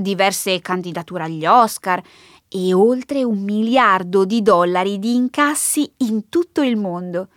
Diverse 0.00 0.60
candidature 0.60 1.22
agli 1.22 1.46
Oscar 1.46 2.02
e 2.48 2.72
oltre 2.72 3.24
un 3.24 3.42
miliardo 3.42 4.24
di 4.24 4.42
dollari 4.42 4.98
di 4.98 5.14
incassi 5.14 5.92
in 5.98 6.28
tutto 6.28 6.62
il 6.62 6.76
mondo. 6.76 7.28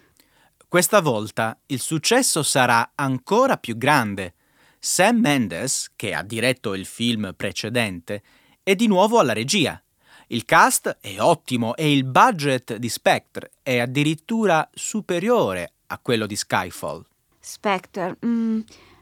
Questa 0.67 1.01
volta 1.01 1.57
il 1.67 1.81
successo 1.81 2.43
sarà 2.43 2.91
ancora 2.95 3.57
più 3.57 3.77
grande. 3.77 4.35
Sam 4.79 5.17
Mendes, 5.17 5.91
che 5.95 6.13
ha 6.13 6.23
diretto 6.23 6.73
il 6.73 6.85
film 6.85 7.33
precedente, 7.35 8.23
è 8.63 8.73
di 8.73 8.87
nuovo 8.87 9.19
alla 9.19 9.33
regia. 9.33 9.81
Il 10.27 10.45
cast 10.45 10.97
è 11.01 11.19
ottimo 11.19 11.75
e 11.75 11.91
il 11.91 12.05
budget 12.05 12.77
di 12.77 12.87
Spectre 12.87 13.51
è 13.61 13.79
addirittura 13.79 14.67
superiore 14.73 15.73
a 15.87 15.99
quello 15.99 16.25
di 16.25 16.37
Skyfall. 16.37 17.05
Spectre, 17.37 18.17
mm, 18.25 18.59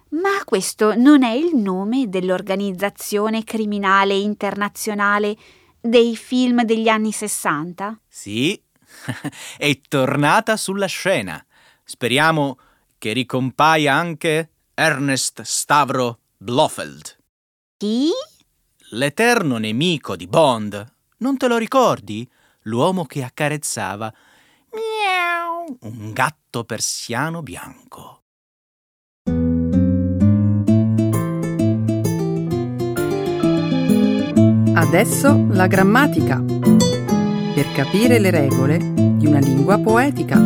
ma 0.09 0.43
questo 0.43 0.95
non 0.95 1.21
è 1.21 1.33
il 1.33 1.55
nome 1.55 2.09
dell'organizzazione 2.09 3.43
criminale 3.43 4.15
internazionale 4.15 5.37
dei 5.81 6.15
film 6.15 6.63
degli 6.63 6.87
anni 6.87 7.11
Sessanta? 7.11 7.99
Sì, 8.07 8.61
è 9.57 9.79
tornata 9.87 10.57
sulla 10.57 10.87
scena. 10.87 11.43
Speriamo 11.83 12.59
che 12.97 13.13
ricompaia 13.13 13.93
anche 13.93 14.51
Ernest 14.73 15.41
Stavro 15.41 16.19
Blofeld. 16.37 17.17
Chi? 17.77 18.09
L'eterno 18.91 19.57
nemico 19.57 20.15
di 20.15 20.27
Bond. 20.27 20.93
Non 21.17 21.37
te 21.37 21.47
lo 21.47 21.57
ricordi? 21.57 22.29
L'uomo 22.63 23.05
che 23.05 23.23
accarezzava 23.23 24.13
miau, 24.71 25.77
un 25.81 26.13
gatto 26.13 26.63
persiano 26.63 27.41
bianco. 27.41 28.18
Adesso 34.79 35.47
la 35.49 35.67
grammatica. 35.67 36.41
Per 36.41 37.71
capire 37.73 38.17
le 38.17 38.29
regole 38.29 38.77
di 38.77 39.25
una 39.25 39.39
lingua 39.39 39.77
poetica. 39.77 40.37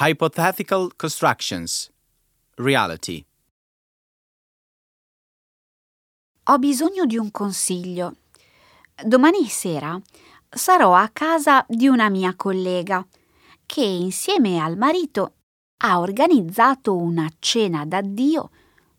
Hypothetical 0.00 0.96
constructions. 0.96 1.88
Reality. 2.56 3.24
Ho 6.46 6.58
bisogno 6.58 7.06
di 7.06 7.16
un 7.16 7.30
consiglio. 7.30 8.16
Domani 9.04 9.46
sera 9.46 10.00
sarò 10.54 10.94
a 10.94 11.08
casa 11.08 11.64
di 11.68 11.88
una 11.88 12.08
mia 12.08 12.34
collega 12.36 13.04
che 13.64 13.82
insieme 13.82 14.58
al 14.58 14.76
marito 14.76 15.34
ha 15.84 15.98
organizzato 15.98 16.96
una 16.96 17.28
cena 17.38 17.84
d'addio 17.84 18.50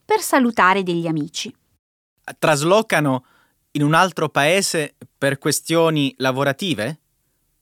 per 0.04 0.20
salutare 0.20 0.84
degli 0.84 1.08
amici. 1.08 1.54
Traslocano 2.40 3.26
in 3.72 3.84
un 3.84 3.94
altro 3.94 4.30
paese 4.30 4.96
per 5.18 5.38
questioni 5.38 6.14
lavorative? 6.18 7.00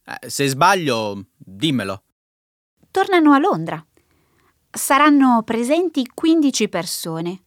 Eh, 0.05 0.29
Se 0.29 0.47
sbaglio, 0.47 1.25
dimmelo. 1.37 2.03
Tornano 2.89 3.33
a 3.33 3.39
Londra. 3.39 3.85
Saranno 4.69 5.43
presenti 5.43 6.07
15 6.13 6.69
persone. 6.69 7.41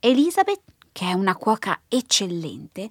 Elizabeth, 0.00 0.62
che 0.92 1.06
è 1.06 1.12
una 1.12 1.36
cuoca 1.36 1.80
eccellente, 1.88 2.90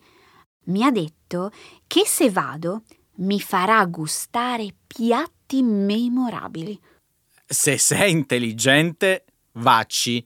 mi 0.67 0.83
ha 0.83 0.91
detto 0.91 1.51
che 1.85 2.05
se 2.05 2.29
vado 2.29 2.83
mi 3.17 3.39
farà 3.39 3.83
gustare 3.85 4.73
piatti 4.85 5.61
memorabili. 5.61 6.79
Se 7.45 7.77
sei 7.77 8.11
intelligente, 8.11 9.25
vacci. 9.53 10.25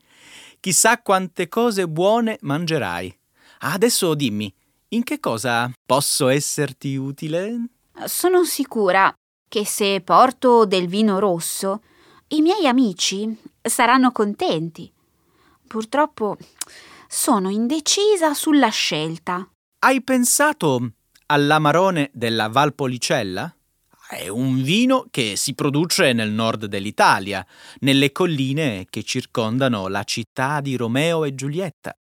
Chissà 0.59 1.01
quante 1.01 1.47
cose 1.47 1.87
buone 1.87 2.37
mangerai. 2.41 3.17
Adesso 3.59 4.13
dimmi, 4.15 4.53
in 4.89 5.03
che 5.03 5.19
cosa 5.19 5.71
posso 5.85 6.27
esserti 6.27 6.95
utile? 6.95 7.65
Sono 8.05 8.43
sicura 8.43 9.13
che 9.47 9.65
se 9.65 10.01
porto 10.01 10.65
del 10.65 10.87
vino 10.87 11.19
rosso, 11.19 11.81
i 12.29 12.41
miei 12.41 12.65
amici 12.67 13.37
saranno 13.61 14.11
contenti. 14.11 14.91
Purtroppo 15.67 16.37
sono 17.07 17.49
indecisa 17.49 18.33
sulla 18.33 18.69
scelta. 18.69 19.47
Hai 19.83 20.03
pensato 20.03 20.91
all'amarone 21.25 22.11
della 22.13 22.49
Valpolicella? 22.49 23.51
È 24.07 24.27
un 24.27 24.61
vino 24.61 25.07
che 25.09 25.35
si 25.35 25.55
produce 25.55 26.13
nel 26.13 26.29
nord 26.29 26.65
dell'Italia, 26.65 27.43
nelle 27.79 28.11
colline 28.11 28.85
che 28.87 29.01
circondano 29.01 29.87
la 29.87 30.03
città 30.03 30.61
di 30.61 30.75
Romeo 30.75 31.23
e 31.23 31.33
Giulietta. 31.33 31.97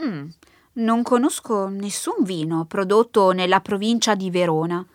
Mm, 0.00 0.28
non 0.74 1.02
conosco 1.02 1.66
nessun 1.66 2.22
vino 2.22 2.66
prodotto 2.66 3.32
nella 3.32 3.58
provincia 3.58 4.14
di 4.14 4.30
Verona. 4.30 4.86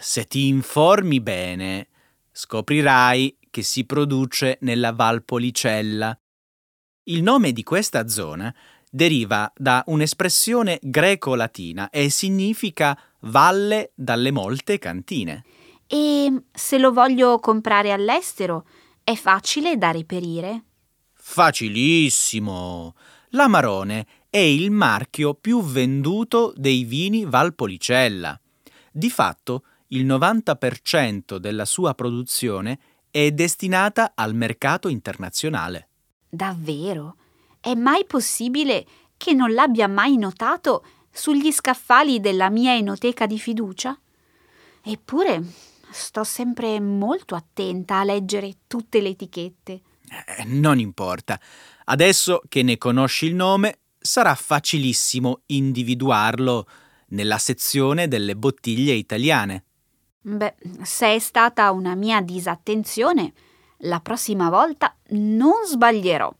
Se 0.00 0.24
ti 0.24 0.46
informi 0.46 1.20
bene, 1.20 1.88
scoprirai 2.32 3.36
che 3.50 3.62
si 3.62 3.84
produce 3.84 4.56
nella 4.62 4.92
Valpolicella. 4.92 6.18
Il 7.06 7.22
nome 7.22 7.52
di 7.52 7.62
questa 7.62 8.08
zona 8.08 8.50
deriva 8.94 9.52
da 9.56 9.82
un'espressione 9.88 10.78
greco-latina 10.80 11.90
e 11.90 12.10
significa 12.10 12.96
valle 13.22 13.90
dalle 13.96 14.30
molte 14.30 14.78
cantine. 14.78 15.44
E 15.88 16.42
se 16.52 16.78
lo 16.78 16.92
voglio 16.92 17.40
comprare 17.40 17.90
all'estero, 17.90 18.64
è 19.02 19.16
facile 19.16 19.76
da 19.76 19.90
reperire? 19.90 20.62
Facilissimo! 21.12 22.94
L'Amarone 23.30 24.06
è 24.30 24.38
il 24.38 24.70
marchio 24.70 25.34
più 25.34 25.60
venduto 25.60 26.52
dei 26.56 26.84
vini 26.84 27.24
Valpolicella. 27.24 28.40
Di 28.92 29.10
fatto, 29.10 29.64
il 29.88 30.06
90% 30.06 31.38
della 31.38 31.64
sua 31.64 31.94
produzione 31.94 32.78
è 33.10 33.32
destinata 33.32 34.12
al 34.14 34.36
mercato 34.36 34.86
internazionale. 34.86 35.88
Davvero? 36.28 37.16
È 37.64 37.74
mai 37.74 38.04
possibile 38.04 38.84
che 39.16 39.32
non 39.32 39.54
l'abbia 39.54 39.88
mai 39.88 40.18
notato 40.18 40.84
sugli 41.10 41.50
scaffali 41.50 42.20
della 42.20 42.50
mia 42.50 42.74
enoteca 42.76 43.24
di 43.24 43.38
fiducia? 43.38 43.98
Eppure 44.82 45.42
sto 45.90 46.24
sempre 46.24 46.78
molto 46.78 47.34
attenta 47.34 48.00
a 48.00 48.04
leggere 48.04 48.52
tutte 48.66 49.00
le 49.00 49.08
etichette. 49.08 49.80
Eh, 50.36 50.44
non 50.44 50.78
importa. 50.78 51.40
Adesso 51.84 52.42
che 52.50 52.62
ne 52.62 52.76
conosci 52.76 53.24
il 53.24 53.34
nome, 53.34 53.78
sarà 53.98 54.34
facilissimo 54.34 55.40
individuarlo 55.46 56.66
nella 57.08 57.38
sezione 57.38 58.08
delle 58.08 58.36
bottiglie 58.36 58.92
italiane. 58.92 59.64
Beh, 60.20 60.56
se 60.82 61.14
è 61.14 61.18
stata 61.18 61.70
una 61.70 61.94
mia 61.94 62.20
disattenzione, 62.20 63.32
la 63.78 64.00
prossima 64.00 64.50
volta 64.50 64.94
non 65.12 65.64
sbaglierò. 65.66 66.30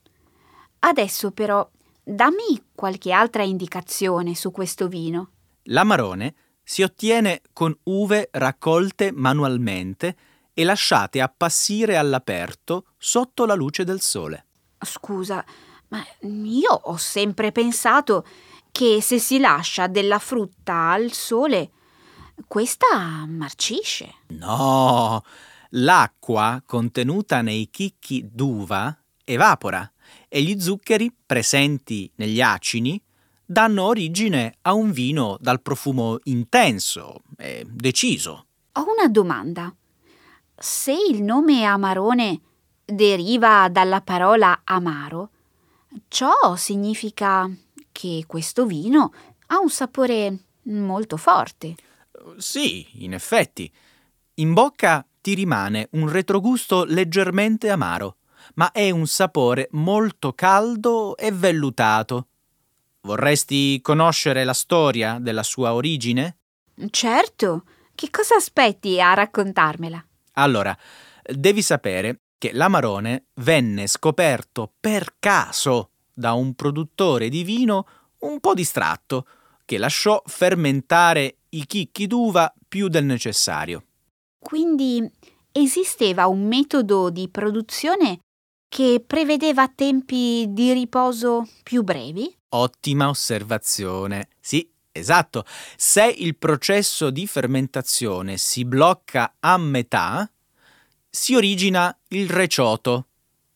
Adesso 0.86 1.30
però 1.30 1.66
dammi 2.02 2.62
qualche 2.74 3.10
altra 3.10 3.42
indicazione 3.42 4.34
su 4.34 4.50
questo 4.50 4.86
vino. 4.86 5.30
L'amarone 5.64 6.34
si 6.62 6.82
ottiene 6.82 7.40
con 7.54 7.74
uve 7.84 8.28
raccolte 8.32 9.10
manualmente 9.10 10.14
e 10.52 10.62
lasciate 10.62 11.22
appassire 11.22 11.96
all'aperto 11.96 12.84
sotto 12.98 13.46
la 13.46 13.54
luce 13.54 13.84
del 13.84 14.02
sole. 14.02 14.46
Scusa, 14.78 15.42
ma 15.88 16.04
io 16.20 16.70
ho 16.70 16.96
sempre 16.98 17.50
pensato 17.50 18.26
che 18.70 19.00
se 19.00 19.18
si 19.18 19.38
lascia 19.38 19.86
della 19.86 20.18
frutta 20.18 20.90
al 20.90 21.12
sole, 21.12 21.70
questa 22.46 23.24
marcisce. 23.26 24.16
No, 24.28 25.22
l'acqua 25.70 26.62
contenuta 26.66 27.40
nei 27.40 27.70
chicchi 27.70 28.28
d'uva 28.30 28.94
evapora 29.24 29.90
e 30.34 30.42
gli 30.42 30.60
zuccheri 30.60 31.14
presenti 31.24 32.10
negli 32.16 32.40
acini 32.40 33.00
danno 33.46 33.84
origine 33.84 34.56
a 34.62 34.72
un 34.72 34.90
vino 34.90 35.36
dal 35.38 35.62
profumo 35.62 36.18
intenso 36.24 37.22
e 37.36 37.64
deciso. 37.64 38.46
Ho 38.72 38.84
una 38.98 39.06
domanda. 39.06 39.72
Se 40.56 40.92
il 40.92 41.22
nome 41.22 41.62
Amarone 41.62 42.40
deriva 42.84 43.68
dalla 43.68 44.00
parola 44.00 44.62
amaro, 44.64 45.30
ciò 46.08 46.56
significa 46.56 47.48
che 47.92 48.24
questo 48.26 48.66
vino 48.66 49.14
ha 49.46 49.60
un 49.60 49.70
sapore 49.70 50.36
molto 50.62 51.16
forte. 51.16 51.76
Sì, 52.38 53.04
in 53.04 53.14
effetti. 53.14 53.70
In 54.34 54.52
bocca 54.52 55.06
ti 55.20 55.34
rimane 55.34 55.86
un 55.92 56.10
retrogusto 56.10 56.82
leggermente 56.82 57.70
amaro, 57.70 58.16
ma 58.54 58.70
è 58.72 58.90
un 58.90 59.06
sapore 59.06 59.68
molto 59.72 60.32
caldo 60.32 61.16
e 61.16 61.32
vellutato. 61.32 62.28
Vorresti 63.02 63.80
conoscere 63.82 64.44
la 64.44 64.54
storia 64.54 65.18
della 65.20 65.42
sua 65.42 65.74
origine? 65.74 66.38
Certo, 66.90 67.64
che 67.94 68.10
cosa 68.10 68.36
aspetti 68.36 69.00
a 69.00 69.14
raccontarmela? 69.14 70.04
Allora, 70.32 70.76
devi 71.22 71.62
sapere 71.62 72.20
che 72.38 72.52
l'amarone 72.52 73.26
venne 73.34 73.86
scoperto 73.86 74.72
per 74.80 75.16
caso 75.18 75.90
da 76.12 76.32
un 76.32 76.54
produttore 76.54 77.28
di 77.28 77.42
vino 77.42 77.86
un 78.20 78.40
po' 78.40 78.54
distratto, 78.54 79.26
che 79.64 79.78
lasciò 79.78 80.22
fermentare 80.26 81.36
i 81.50 81.66
chicchi 81.66 82.06
d'uva 82.06 82.52
più 82.68 82.88
del 82.88 83.04
necessario. 83.04 83.84
Quindi 84.38 85.10
esisteva 85.52 86.26
un 86.26 86.46
metodo 86.46 87.10
di 87.10 87.28
produzione 87.28 88.18
che 88.74 89.00
prevedeva 89.06 89.68
tempi 89.68 90.46
di 90.48 90.72
riposo 90.72 91.46
più 91.62 91.84
brevi? 91.84 92.36
Ottima 92.48 93.08
osservazione. 93.08 94.30
Sì, 94.40 94.68
esatto. 94.90 95.44
Se 95.76 96.04
il 96.04 96.36
processo 96.36 97.10
di 97.10 97.28
fermentazione 97.28 98.36
si 98.36 98.64
blocca 98.64 99.36
a 99.38 99.56
metà, 99.58 100.28
si 101.08 101.36
origina 101.36 101.96
il 102.08 102.28
recioto, 102.28 103.06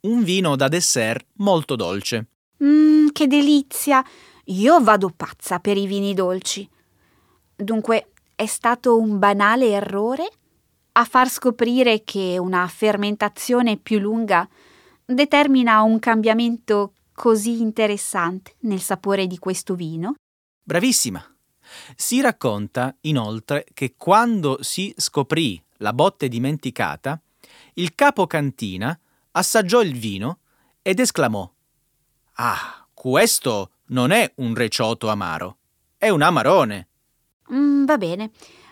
un 0.02 0.22
vino 0.22 0.54
da 0.54 0.68
dessert 0.68 1.26
molto 1.38 1.74
dolce. 1.74 2.26
Mmm, 2.62 3.08
che 3.08 3.26
delizia! 3.26 4.04
Io 4.44 4.80
vado 4.80 5.12
pazza 5.16 5.58
per 5.58 5.76
i 5.76 5.88
vini 5.88 6.14
dolci. 6.14 6.68
Dunque, 7.56 8.12
è 8.36 8.46
stato 8.46 8.96
un 8.96 9.18
banale 9.18 9.70
errore 9.70 10.30
a 10.92 11.04
far 11.04 11.28
scoprire 11.28 12.04
che 12.04 12.36
una 12.38 12.68
fermentazione 12.68 13.78
più 13.78 13.98
lunga 13.98 14.48
determina 15.12 15.80
un 15.82 15.98
cambiamento 15.98 16.92
così 17.14 17.60
interessante 17.62 18.56
nel 18.60 18.80
sapore 18.80 19.26
di 19.26 19.38
questo 19.38 19.74
vino? 19.74 20.14
Bravissima! 20.62 21.24
Si 21.96 22.20
racconta 22.20 22.94
inoltre 23.02 23.66
che 23.72 23.94
quando 23.96 24.62
si 24.62 24.94
scoprì 24.96 25.62
la 25.78 25.92
botte 25.92 26.28
dimenticata, 26.28 27.20
il 27.74 27.94
capo 27.94 28.26
cantina 28.26 28.98
assaggiò 29.32 29.80
il 29.82 29.96
vino 29.98 30.40
ed 30.82 31.00
esclamò 31.00 31.50
Ah, 32.34 32.86
questo 32.94 33.70
non 33.86 34.10
è 34.10 34.30
un 34.36 34.54
recioto 34.54 35.08
amaro, 35.08 35.56
è 35.96 36.08
un 36.08 36.22
amarone. 36.22 36.88
Mm, 37.52 37.84
va 37.84 37.98
bene. 37.98 38.30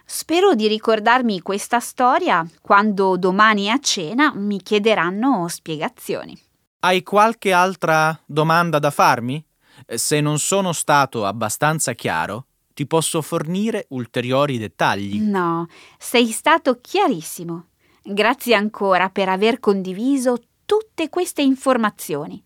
Spero 0.08 0.54
di 0.54 0.68
ricordarmi 0.68 1.42
questa 1.42 1.80
storia 1.80 2.48
quando 2.62 3.16
domani 3.16 3.68
a 3.72 3.80
cena 3.80 4.32
mi 4.32 4.62
chiederanno 4.62 5.48
spiegazioni. 5.48 6.40
Hai 6.78 7.02
qualche 7.02 7.50
altra 7.52 8.16
domanda 8.24 8.78
da 8.78 8.92
farmi? 8.92 9.44
Se 9.84 10.20
non 10.20 10.38
sono 10.38 10.72
stato 10.72 11.26
abbastanza 11.26 11.92
chiaro, 11.94 12.46
ti 12.72 12.86
posso 12.86 13.20
fornire 13.20 13.86
ulteriori 13.88 14.58
dettagli. 14.58 15.18
No, 15.18 15.66
sei 15.98 16.30
stato 16.30 16.78
chiarissimo. 16.80 17.70
Grazie 18.00 18.54
ancora 18.54 19.10
per 19.10 19.28
aver 19.28 19.58
condiviso 19.58 20.40
tutte 20.64 21.08
queste 21.08 21.42
informazioni. 21.42 22.40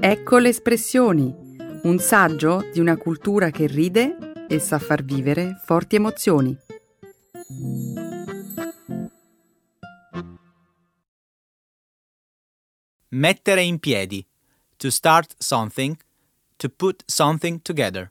Ecco 0.00 0.38
le 0.38 0.48
espressioni, 0.50 1.47
un 1.82 1.98
saggio 1.98 2.68
di 2.72 2.80
una 2.80 2.96
cultura 2.96 3.50
che 3.50 3.66
ride 3.66 4.46
e 4.48 4.58
sa 4.58 4.78
far 4.78 5.04
vivere 5.04 5.60
forti 5.64 5.96
emozioni. 5.96 6.56
Mettere 13.10 13.62
in 13.62 13.78
piedi. 13.78 14.26
To 14.76 14.90
start 14.90 15.34
something. 15.38 15.96
To 16.56 16.68
put 16.68 17.02
something 17.06 17.62
together. 17.62 18.10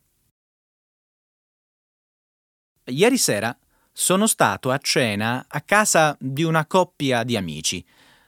Ieri 2.86 3.18
sera 3.18 3.58
sono 3.92 4.28
stato 4.28 4.72
a 4.72 4.78
cena 4.78 5.46
a 5.48 5.62
casa 5.62 6.16
di 6.20 6.44
una 6.44 6.66
coppia 6.66 7.24
di 7.24 7.36
amici. 7.36 7.84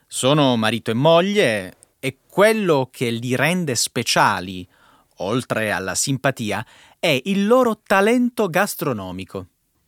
Sono 0.06 0.56
marito 0.58 0.91
e 0.91 0.95
moglie 0.95 1.78
e 1.99 2.17
quello 2.28 2.89
che 2.91 3.10
li 3.10 3.36
rende 3.36 3.75
speciali, 3.75 4.67
oltre 5.20 5.72
alla 5.72 5.96
simpatia, 5.96 6.66
è 7.00 7.20
il 7.26 7.48
loro 7.48 7.82
talento 7.82 8.48
gastronomico. 8.48 9.48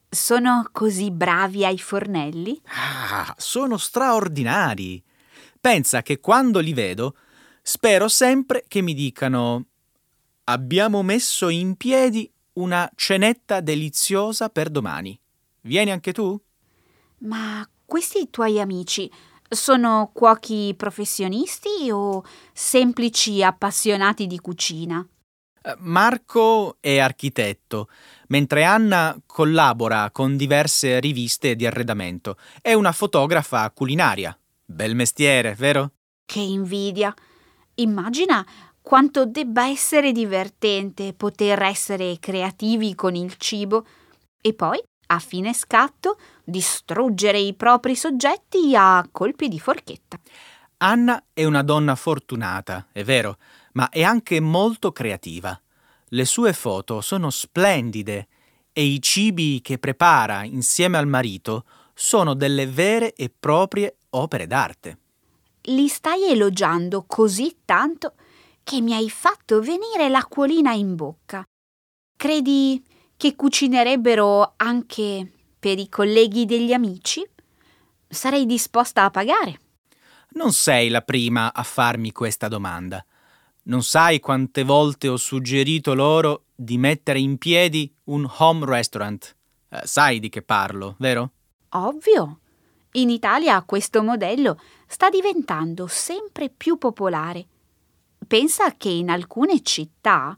Sono 0.09 0.67
così 0.71 1.11
bravi 1.11 1.65
ai 1.65 1.79
fornelli? 1.79 2.61
Ah, 2.65 3.33
sono 3.37 3.77
straordinari. 3.77 5.01
Pensa 5.59 6.01
che 6.01 6.19
quando 6.19 6.59
li 6.59 6.73
vedo, 6.73 7.15
spero 7.61 8.07
sempre 8.07 8.63
che 8.67 8.81
mi 8.81 8.93
dicano 8.93 9.65
abbiamo 10.45 11.01
messo 11.01 11.49
in 11.49 11.75
piedi 11.75 12.29
una 12.53 12.89
cenetta 12.95 13.61
deliziosa 13.61 14.49
per 14.49 14.69
domani. 14.69 15.17
Vieni 15.61 15.91
anche 15.91 16.11
tu? 16.11 16.39
Ma 17.19 17.65
questi 17.85 18.29
tuoi 18.29 18.59
amici 18.59 19.09
sono 19.47 20.09
cuochi 20.13 20.73
professionisti 20.75 21.89
o 21.91 22.23
semplici 22.51 23.43
appassionati 23.43 24.27
di 24.27 24.39
cucina? 24.39 25.05
Marco 25.79 26.77
è 26.79 26.97
architetto, 26.97 27.87
mentre 28.27 28.63
Anna 28.63 29.15
collabora 29.25 30.09
con 30.11 30.35
diverse 30.35 30.99
riviste 30.99 31.55
di 31.55 31.65
arredamento. 31.65 32.37
È 32.61 32.73
una 32.73 32.91
fotografa 32.91 33.69
culinaria. 33.71 34.35
Bel 34.65 34.95
mestiere, 34.95 35.53
vero? 35.53 35.91
Che 36.25 36.39
invidia! 36.39 37.13
Immagina 37.75 38.45
quanto 38.81 39.25
debba 39.25 39.67
essere 39.67 40.11
divertente 40.11 41.13
poter 41.13 41.61
essere 41.61 42.17
creativi 42.19 42.95
con 42.95 43.15
il 43.15 43.35
cibo 43.37 43.85
e 44.41 44.53
poi, 44.53 44.81
a 45.07 45.19
fine 45.19 45.53
scatto, 45.53 46.17
distruggere 46.43 47.37
i 47.37 47.53
propri 47.53 47.95
soggetti 47.95 48.75
a 48.75 49.07
colpi 49.11 49.47
di 49.47 49.59
forchetta. 49.59 50.17
Anna 50.77 51.23
è 51.31 51.45
una 51.45 51.61
donna 51.61 51.93
fortunata, 51.95 52.87
è 52.91 53.03
vero, 53.03 53.37
ma 53.73 53.89
è 53.89 54.03
anche 54.03 54.39
molto 54.39 54.91
creativa. 54.91 55.59
Le 56.09 56.25
sue 56.25 56.53
foto 56.53 57.01
sono 57.01 57.29
splendide 57.29 58.27
e 58.73 58.83
i 58.83 59.01
cibi 59.01 59.61
che 59.61 59.77
prepara 59.77 60.43
insieme 60.43 60.97
al 60.97 61.07
marito 61.07 61.65
sono 61.93 62.33
delle 62.33 62.67
vere 62.67 63.13
e 63.13 63.29
proprie 63.29 63.97
opere 64.11 64.47
d'arte. 64.47 64.97
Li 65.65 65.87
stai 65.87 66.29
elogiando 66.29 67.03
così 67.05 67.59
tanto 67.65 68.13
che 68.63 68.81
mi 68.81 68.93
hai 68.93 69.09
fatto 69.09 69.61
venire 69.61 70.09
l'acquolina 70.09 70.73
in 70.73 70.95
bocca. 70.95 71.43
Credi 72.17 72.83
che 73.15 73.35
cucinerebbero 73.35 74.53
anche 74.57 75.31
per 75.59 75.77
i 75.77 75.89
colleghi 75.89 76.45
degli 76.45 76.73
amici? 76.73 77.23
Sarei 78.07 78.45
disposta 78.45 79.03
a 79.03 79.11
pagare. 79.11 79.59
Non 80.33 80.53
sei 80.53 80.89
la 80.89 81.01
prima 81.01 81.53
a 81.53 81.63
farmi 81.63 82.11
questa 82.11 82.47
domanda. 82.47 83.05
Non 83.71 83.83
sai 83.83 84.19
quante 84.19 84.65
volte 84.65 85.07
ho 85.07 85.15
suggerito 85.15 85.93
loro 85.93 86.47
di 86.53 86.77
mettere 86.77 87.19
in 87.19 87.37
piedi 87.37 87.89
un 88.05 88.29
home 88.39 88.65
restaurant. 88.65 89.33
Eh, 89.69 89.79
sai 89.85 90.19
di 90.19 90.27
che 90.27 90.41
parlo, 90.41 90.97
vero? 90.99 91.31
Ovvio. 91.69 92.39
In 92.95 93.09
Italia 93.09 93.63
questo 93.63 94.03
modello 94.03 94.59
sta 94.87 95.09
diventando 95.09 95.87
sempre 95.87 96.49
più 96.49 96.77
popolare. 96.77 97.47
Pensa 98.27 98.75
che 98.75 98.89
in 98.89 99.09
alcune 99.09 99.61
città 99.61 100.37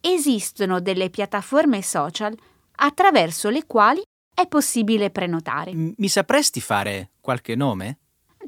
esistono 0.00 0.80
delle 0.80 1.10
piattaforme 1.10 1.82
social 1.82 2.34
attraverso 2.76 3.50
le 3.50 3.66
quali 3.66 4.00
è 4.34 4.46
possibile 4.46 5.10
prenotare. 5.10 5.72
Mi 5.74 6.08
sapresti 6.08 6.62
fare 6.62 7.10
qualche 7.20 7.54
nome? 7.54 7.98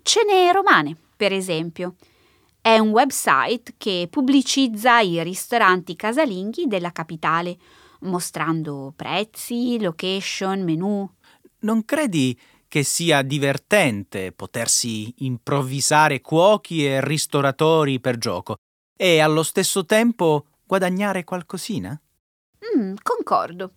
Cene 0.03 0.51
Romane, 0.53 0.97
per 1.15 1.35
esempio. 1.35 1.97
È 2.65 2.79
un 2.79 2.91
website 2.91 3.75
che 3.77 4.07
pubblicizza 4.09 5.01
i 5.01 5.21
ristoranti 5.25 5.97
casalinghi 5.97 6.69
della 6.69 6.93
capitale, 6.93 7.59
mostrando 8.03 8.93
prezzi, 8.95 9.81
location, 9.81 10.63
menù. 10.63 11.11
Non 11.63 11.85
credi 11.85 12.39
che 12.69 12.85
sia 12.85 13.23
divertente 13.23 14.31
potersi 14.31 15.13
improvvisare 15.25 16.21
cuochi 16.21 16.87
e 16.87 17.05
ristoratori 17.05 17.99
per 17.99 18.17
gioco 18.17 18.55
e 18.97 19.19
allo 19.19 19.43
stesso 19.43 19.85
tempo 19.85 20.47
guadagnare 20.65 21.25
qualcosina? 21.25 22.01
Mm, 22.77 22.95
concordo. 23.03 23.73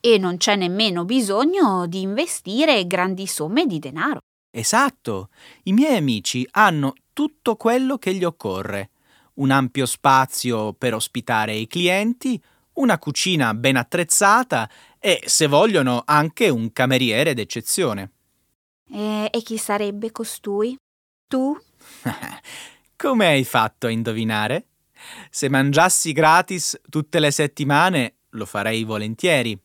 E 0.00 0.16
non 0.16 0.38
c'è 0.38 0.56
nemmeno 0.56 1.04
bisogno 1.04 1.86
di 1.86 2.00
investire 2.00 2.86
grandi 2.86 3.26
somme 3.26 3.66
di 3.66 3.78
denaro. 3.78 4.20
Esatto. 4.50 5.28
I 5.64 5.72
miei 5.74 5.98
amici 5.98 6.48
hanno 6.52 6.94
tutto 7.12 7.56
quello 7.56 7.98
che 7.98 8.14
gli 8.14 8.24
occorre. 8.24 8.90
Un 9.34 9.50
ampio 9.50 9.86
spazio 9.86 10.72
per 10.72 10.94
ospitare 10.94 11.54
i 11.54 11.66
clienti, 11.66 12.40
una 12.74 12.98
cucina 12.98 13.54
ben 13.54 13.76
attrezzata 13.76 14.68
e, 14.98 15.22
se 15.26 15.46
vogliono, 15.46 16.02
anche 16.04 16.48
un 16.48 16.72
cameriere 16.72 17.34
d'eccezione. 17.34 18.10
E, 18.90 19.28
e 19.32 19.42
chi 19.42 19.56
sarebbe 19.56 20.12
costui? 20.12 20.76
Tu? 21.26 21.56
Come 22.96 23.26
hai 23.26 23.44
fatto 23.44 23.86
a 23.86 23.90
indovinare? 23.90 24.66
Se 25.30 25.48
mangiassi 25.48 26.12
gratis 26.12 26.80
tutte 26.88 27.18
le 27.18 27.30
settimane, 27.30 28.16
lo 28.30 28.46
farei 28.46 28.84
volentieri. 28.84 29.58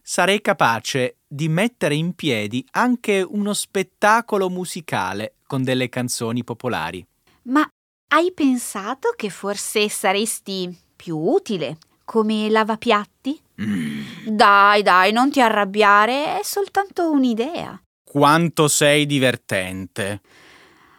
Sarei 0.00 0.40
capace 0.40 1.18
di 1.32 1.48
mettere 1.48 1.94
in 1.94 2.12
piedi 2.12 2.62
anche 2.72 3.26
uno 3.26 3.54
spettacolo 3.54 4.50
musicale 4.50 5.36
con 5.46 5.62
delle 5.62 5.88
canzoni 5.88 6.44
popolari. 6.44 7.04
Ma 7.44 7.66
hai 8.08 8.32
pensato 8.32 9.14
che 9.16 9.30
forse 9.30 9.88
saresti 9.88 10.76
più 10.94 11.16
utile 11.16 11.78
come 12.04 12.50
lavapiatti? 12.50 13.40
Mm. 13.62 14.26
Dai, 14.26 14.82
dai, 14.82 15.12
non 15.12 15.30
ti 15.30 15.40
arrabbiare, 15.40 16.38
è 16.38 16.42
soltanto 16.42 17.10
un'idea. 17.10 17.80
Quanto 18.04 18.68
sei 18.68 19.06
divertente. 19.06 20.20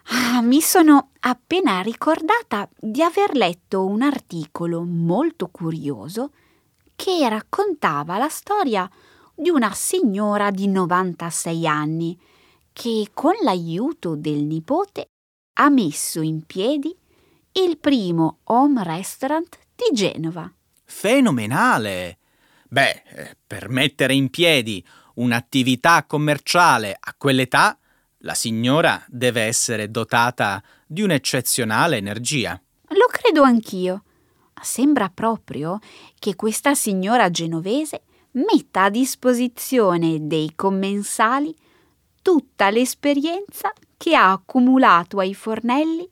Ah, 0.06 0.42
mi 0.42 0.62
sono 0.62 1.12
appena 1.20 1.82
ricordata 1.82 2.68
di 2.76 3.04
aver 3.04 3.36
letto 3.36 3.86
un 3.86 4.02
articolo 4.02 4.82
molto 4.82 5.50
curioso 5.50 6.32
che 6.96 7.30
raccontava 7.30 8.18
la 8.18 8.30
storia 8.30 8.90
di 9.36 9.50
una 9.50 9.74
signora 9.74 10.52
di 10.52 10.68
96 10.68 11.68
anni 11.68 12.20
che 12.72 13.10
con 13.14 13.34
l'aiuto 13.44 14.16
del 14.16 14.44
nipote 14.44 15.10
ha 15.54 15.70
messo 15.70 16.22
in 16.22 16.44
piedi 16.46 16.96
il 17.54 17.78
primo 17.78 18.40
home 18.46 18.84
restaurant 18.84 19.58
di 19.76 19.96
Genova. 19.96 20.52
Fenomenale! 20.84 22.18
Beh, 22.68 23.04
eh, 23.06 23.38
per 23.46 23.70
mettere 23.70 24.16
in 24.16 24.30
piedi 24.30 24.84
un'attività 25.16 26.06
commerciale 26.06 26.98
a 27.00 27.14
quell'età, 27.16 27.78
la 28.20 28.34
signora 28.34 29.04
deve 29.08 29.42
essere 29.44 29.92
dotata 29.92 30.64
di 30.88 31.02
un'eccezionale 31.02 31.98
energia. 31.98 32.60
Lo 32.90 33.08
credo 33.12 33.44
anch'io. 33.44 34.04
Sembra 34.62 35.10
proprio 35.10 35.80
che 36.18 36.36
questa 36.36 36.74
signora 36.74 37.30
genovese 37.30 38.04
metta 38.34 38.84
a 38.84 38.90
disposizione 38.90 40.28
dei 40.28 40.54
commensali 40.56 41.56
tutta 42.22 42.70
l'esperienza 42.70 43.72
che 43.98 44.16
ha 44.16 44.32
accumulato 44.32 45.20
ai 45.20 45.34
fornelli 45.34 46.10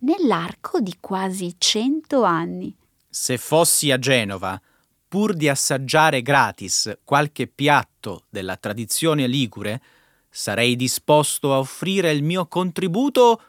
nell'arco 0.00 0.80
di 0.80 0.96
quasi 1.00 1.56
cento 1.58 2.22
anni. 2.22 2.74
Se 3.08 3.36
fossi 3.36 3.90
a 3.90 3.98
Genova, 3.98 4.60
pur 5.08 5.34
di 5.34 5.48
assaggiare 5.48 6.22
gratis 6.22 6.98
qualche 7.02 7.46
piatto 7.46 8.24
della 8.28 8.56
tradizione 8.56 9.26
ligure, 9.26 9.82
sarei 10.30 10.76
disposto 10.76 11.52
a 11.52 11.58
offrire 11.58 12.12
il 12.12 12.22
mio 12.22 12.46
contributo 12.46 13.42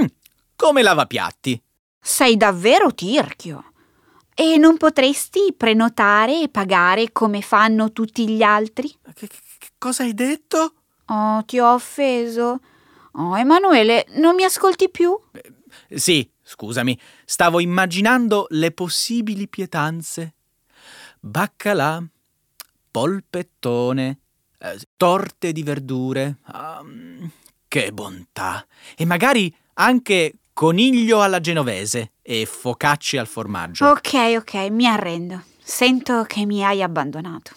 mm, 0.00 0.06
come 0.56 0.82
lavapiatti. 0.82 1.60
Sei 2.00 2.36
davvero 2.36 2.92
tirchio. 2.92 3.71
E 4.34 4.56
non 4.56 4.78
potresti 4.78 5.52
prenotare 5.54 6.42
e 6.42 6.48
pagare 6.48 7.12
come 7.12 7.42
fanno 7.42 7.92
tutti 7.92 8.28
gli 8.28 8.42
altri? 8.42 8.88
Che, 9.14 9.26
che 9.26 9.68
cosa 9.78 10.04
hai 10.04 10.14
detto? 10.14 10.74
Oh, 11.06 11.44
ti 11.44 11.58
ho 11.58 11.74
offeso. 11.74 12.60
Oh, 13.12 13.36
Emanuele, 13.36 14.06
non 14.16 14.34
mi 14.34 14.44
ascolti 14.44 14.88
più? 14.88 15.18
Eh, 15.32 15.98
sì, 15.98 16.28
scusami, 16.42 16.98
stavo 17.26 17.60
immaginando 17.60 18.46
le 18.50 18.70
possibili 18.70 19.48
pietanze. 19.48 20.34
Baccalà, 21.20 22.02
polpettone, 22.90 24.18
eh, 24.58 24.78
torte 24.96 25.52
di 25.52 25.62
verdure. 25.62 26.38
Um, 26.52 27.30
che 27.68 27.92
bontà! 27.92 28.66
E 28.96 29.04
magari 29.04 29.54
anche 29.74 30.34
coniglio 30.52 31.22
alla 31.22 31.40
genovese 31.40 32.12
e 32.22 32.46
focacci 32.46 33.16
al 33.16 33.26
formaggio. 33.26 33.86
Ok, 33.86 34.34
ok, 34.36 34.54
mi 34.70 34.86
arrendo. 34.86 35.42
Sento 35.62 36.24
che 36.24 36.44
mi 36.44 36.64
hai 36.64 36.82
abbandonato. 36.82 37.52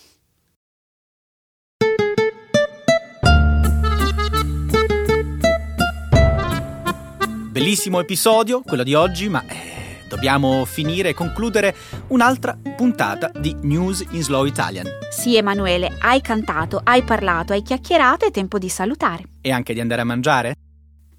Bellissimo 7.50 8.02
episodio, 8.02 8.62
quello 8.62 8.84
di 8.84 8.93
oggi, 8.93 9.30
ma 9.30 9.41
eh, 9.48 10.06
dobbiamo 10.10 10.66
finire 10.66 11.10
e 11.10 11.14
concludere 11.14 11.74
un'altra 12.08 12.58
puntata 12.76 13.32
di 13.34 13.56
News 13.62 14.06
in 14.12 14.22
Slow 14.22 14.46
Italian. 14.46 14.86
Sì, 15.10 15.38
Emanuele, 15.38 15.96
hai 16.02 16.20
cantato, 16.20 16.82
hai 16.84 17.02
parlato, 17.04 17.54
hai 17.54 17.62
chiacchierato, 17.62 18.26
è 18.26 18.32
tempo 18.32 18.58
di 18.58 18.68
salutare. 18.68 19.24
E 19.39 19.52
anche 19.52 19.74
di 19.74 19.80
andare 19.80 20.02
a 20.02 20.06
mangiare? 20.06 20.56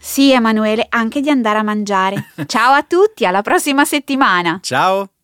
Sì, 0.07 0.31
Emanuele, 0.31 0.87
anche 0.89 1.21
di 1.21 1.31
andare 1.31 1.59
a 1.59 1.63
mangiare. 1.65 2.31
Ciao 2.47 2.75
a 2.75 2.85
tutti, 2.85 3.27
alla 3.27 3.43
prossima 3.43 3.85
settimana. 3.85 4.61
Ciao. 4.63 5.16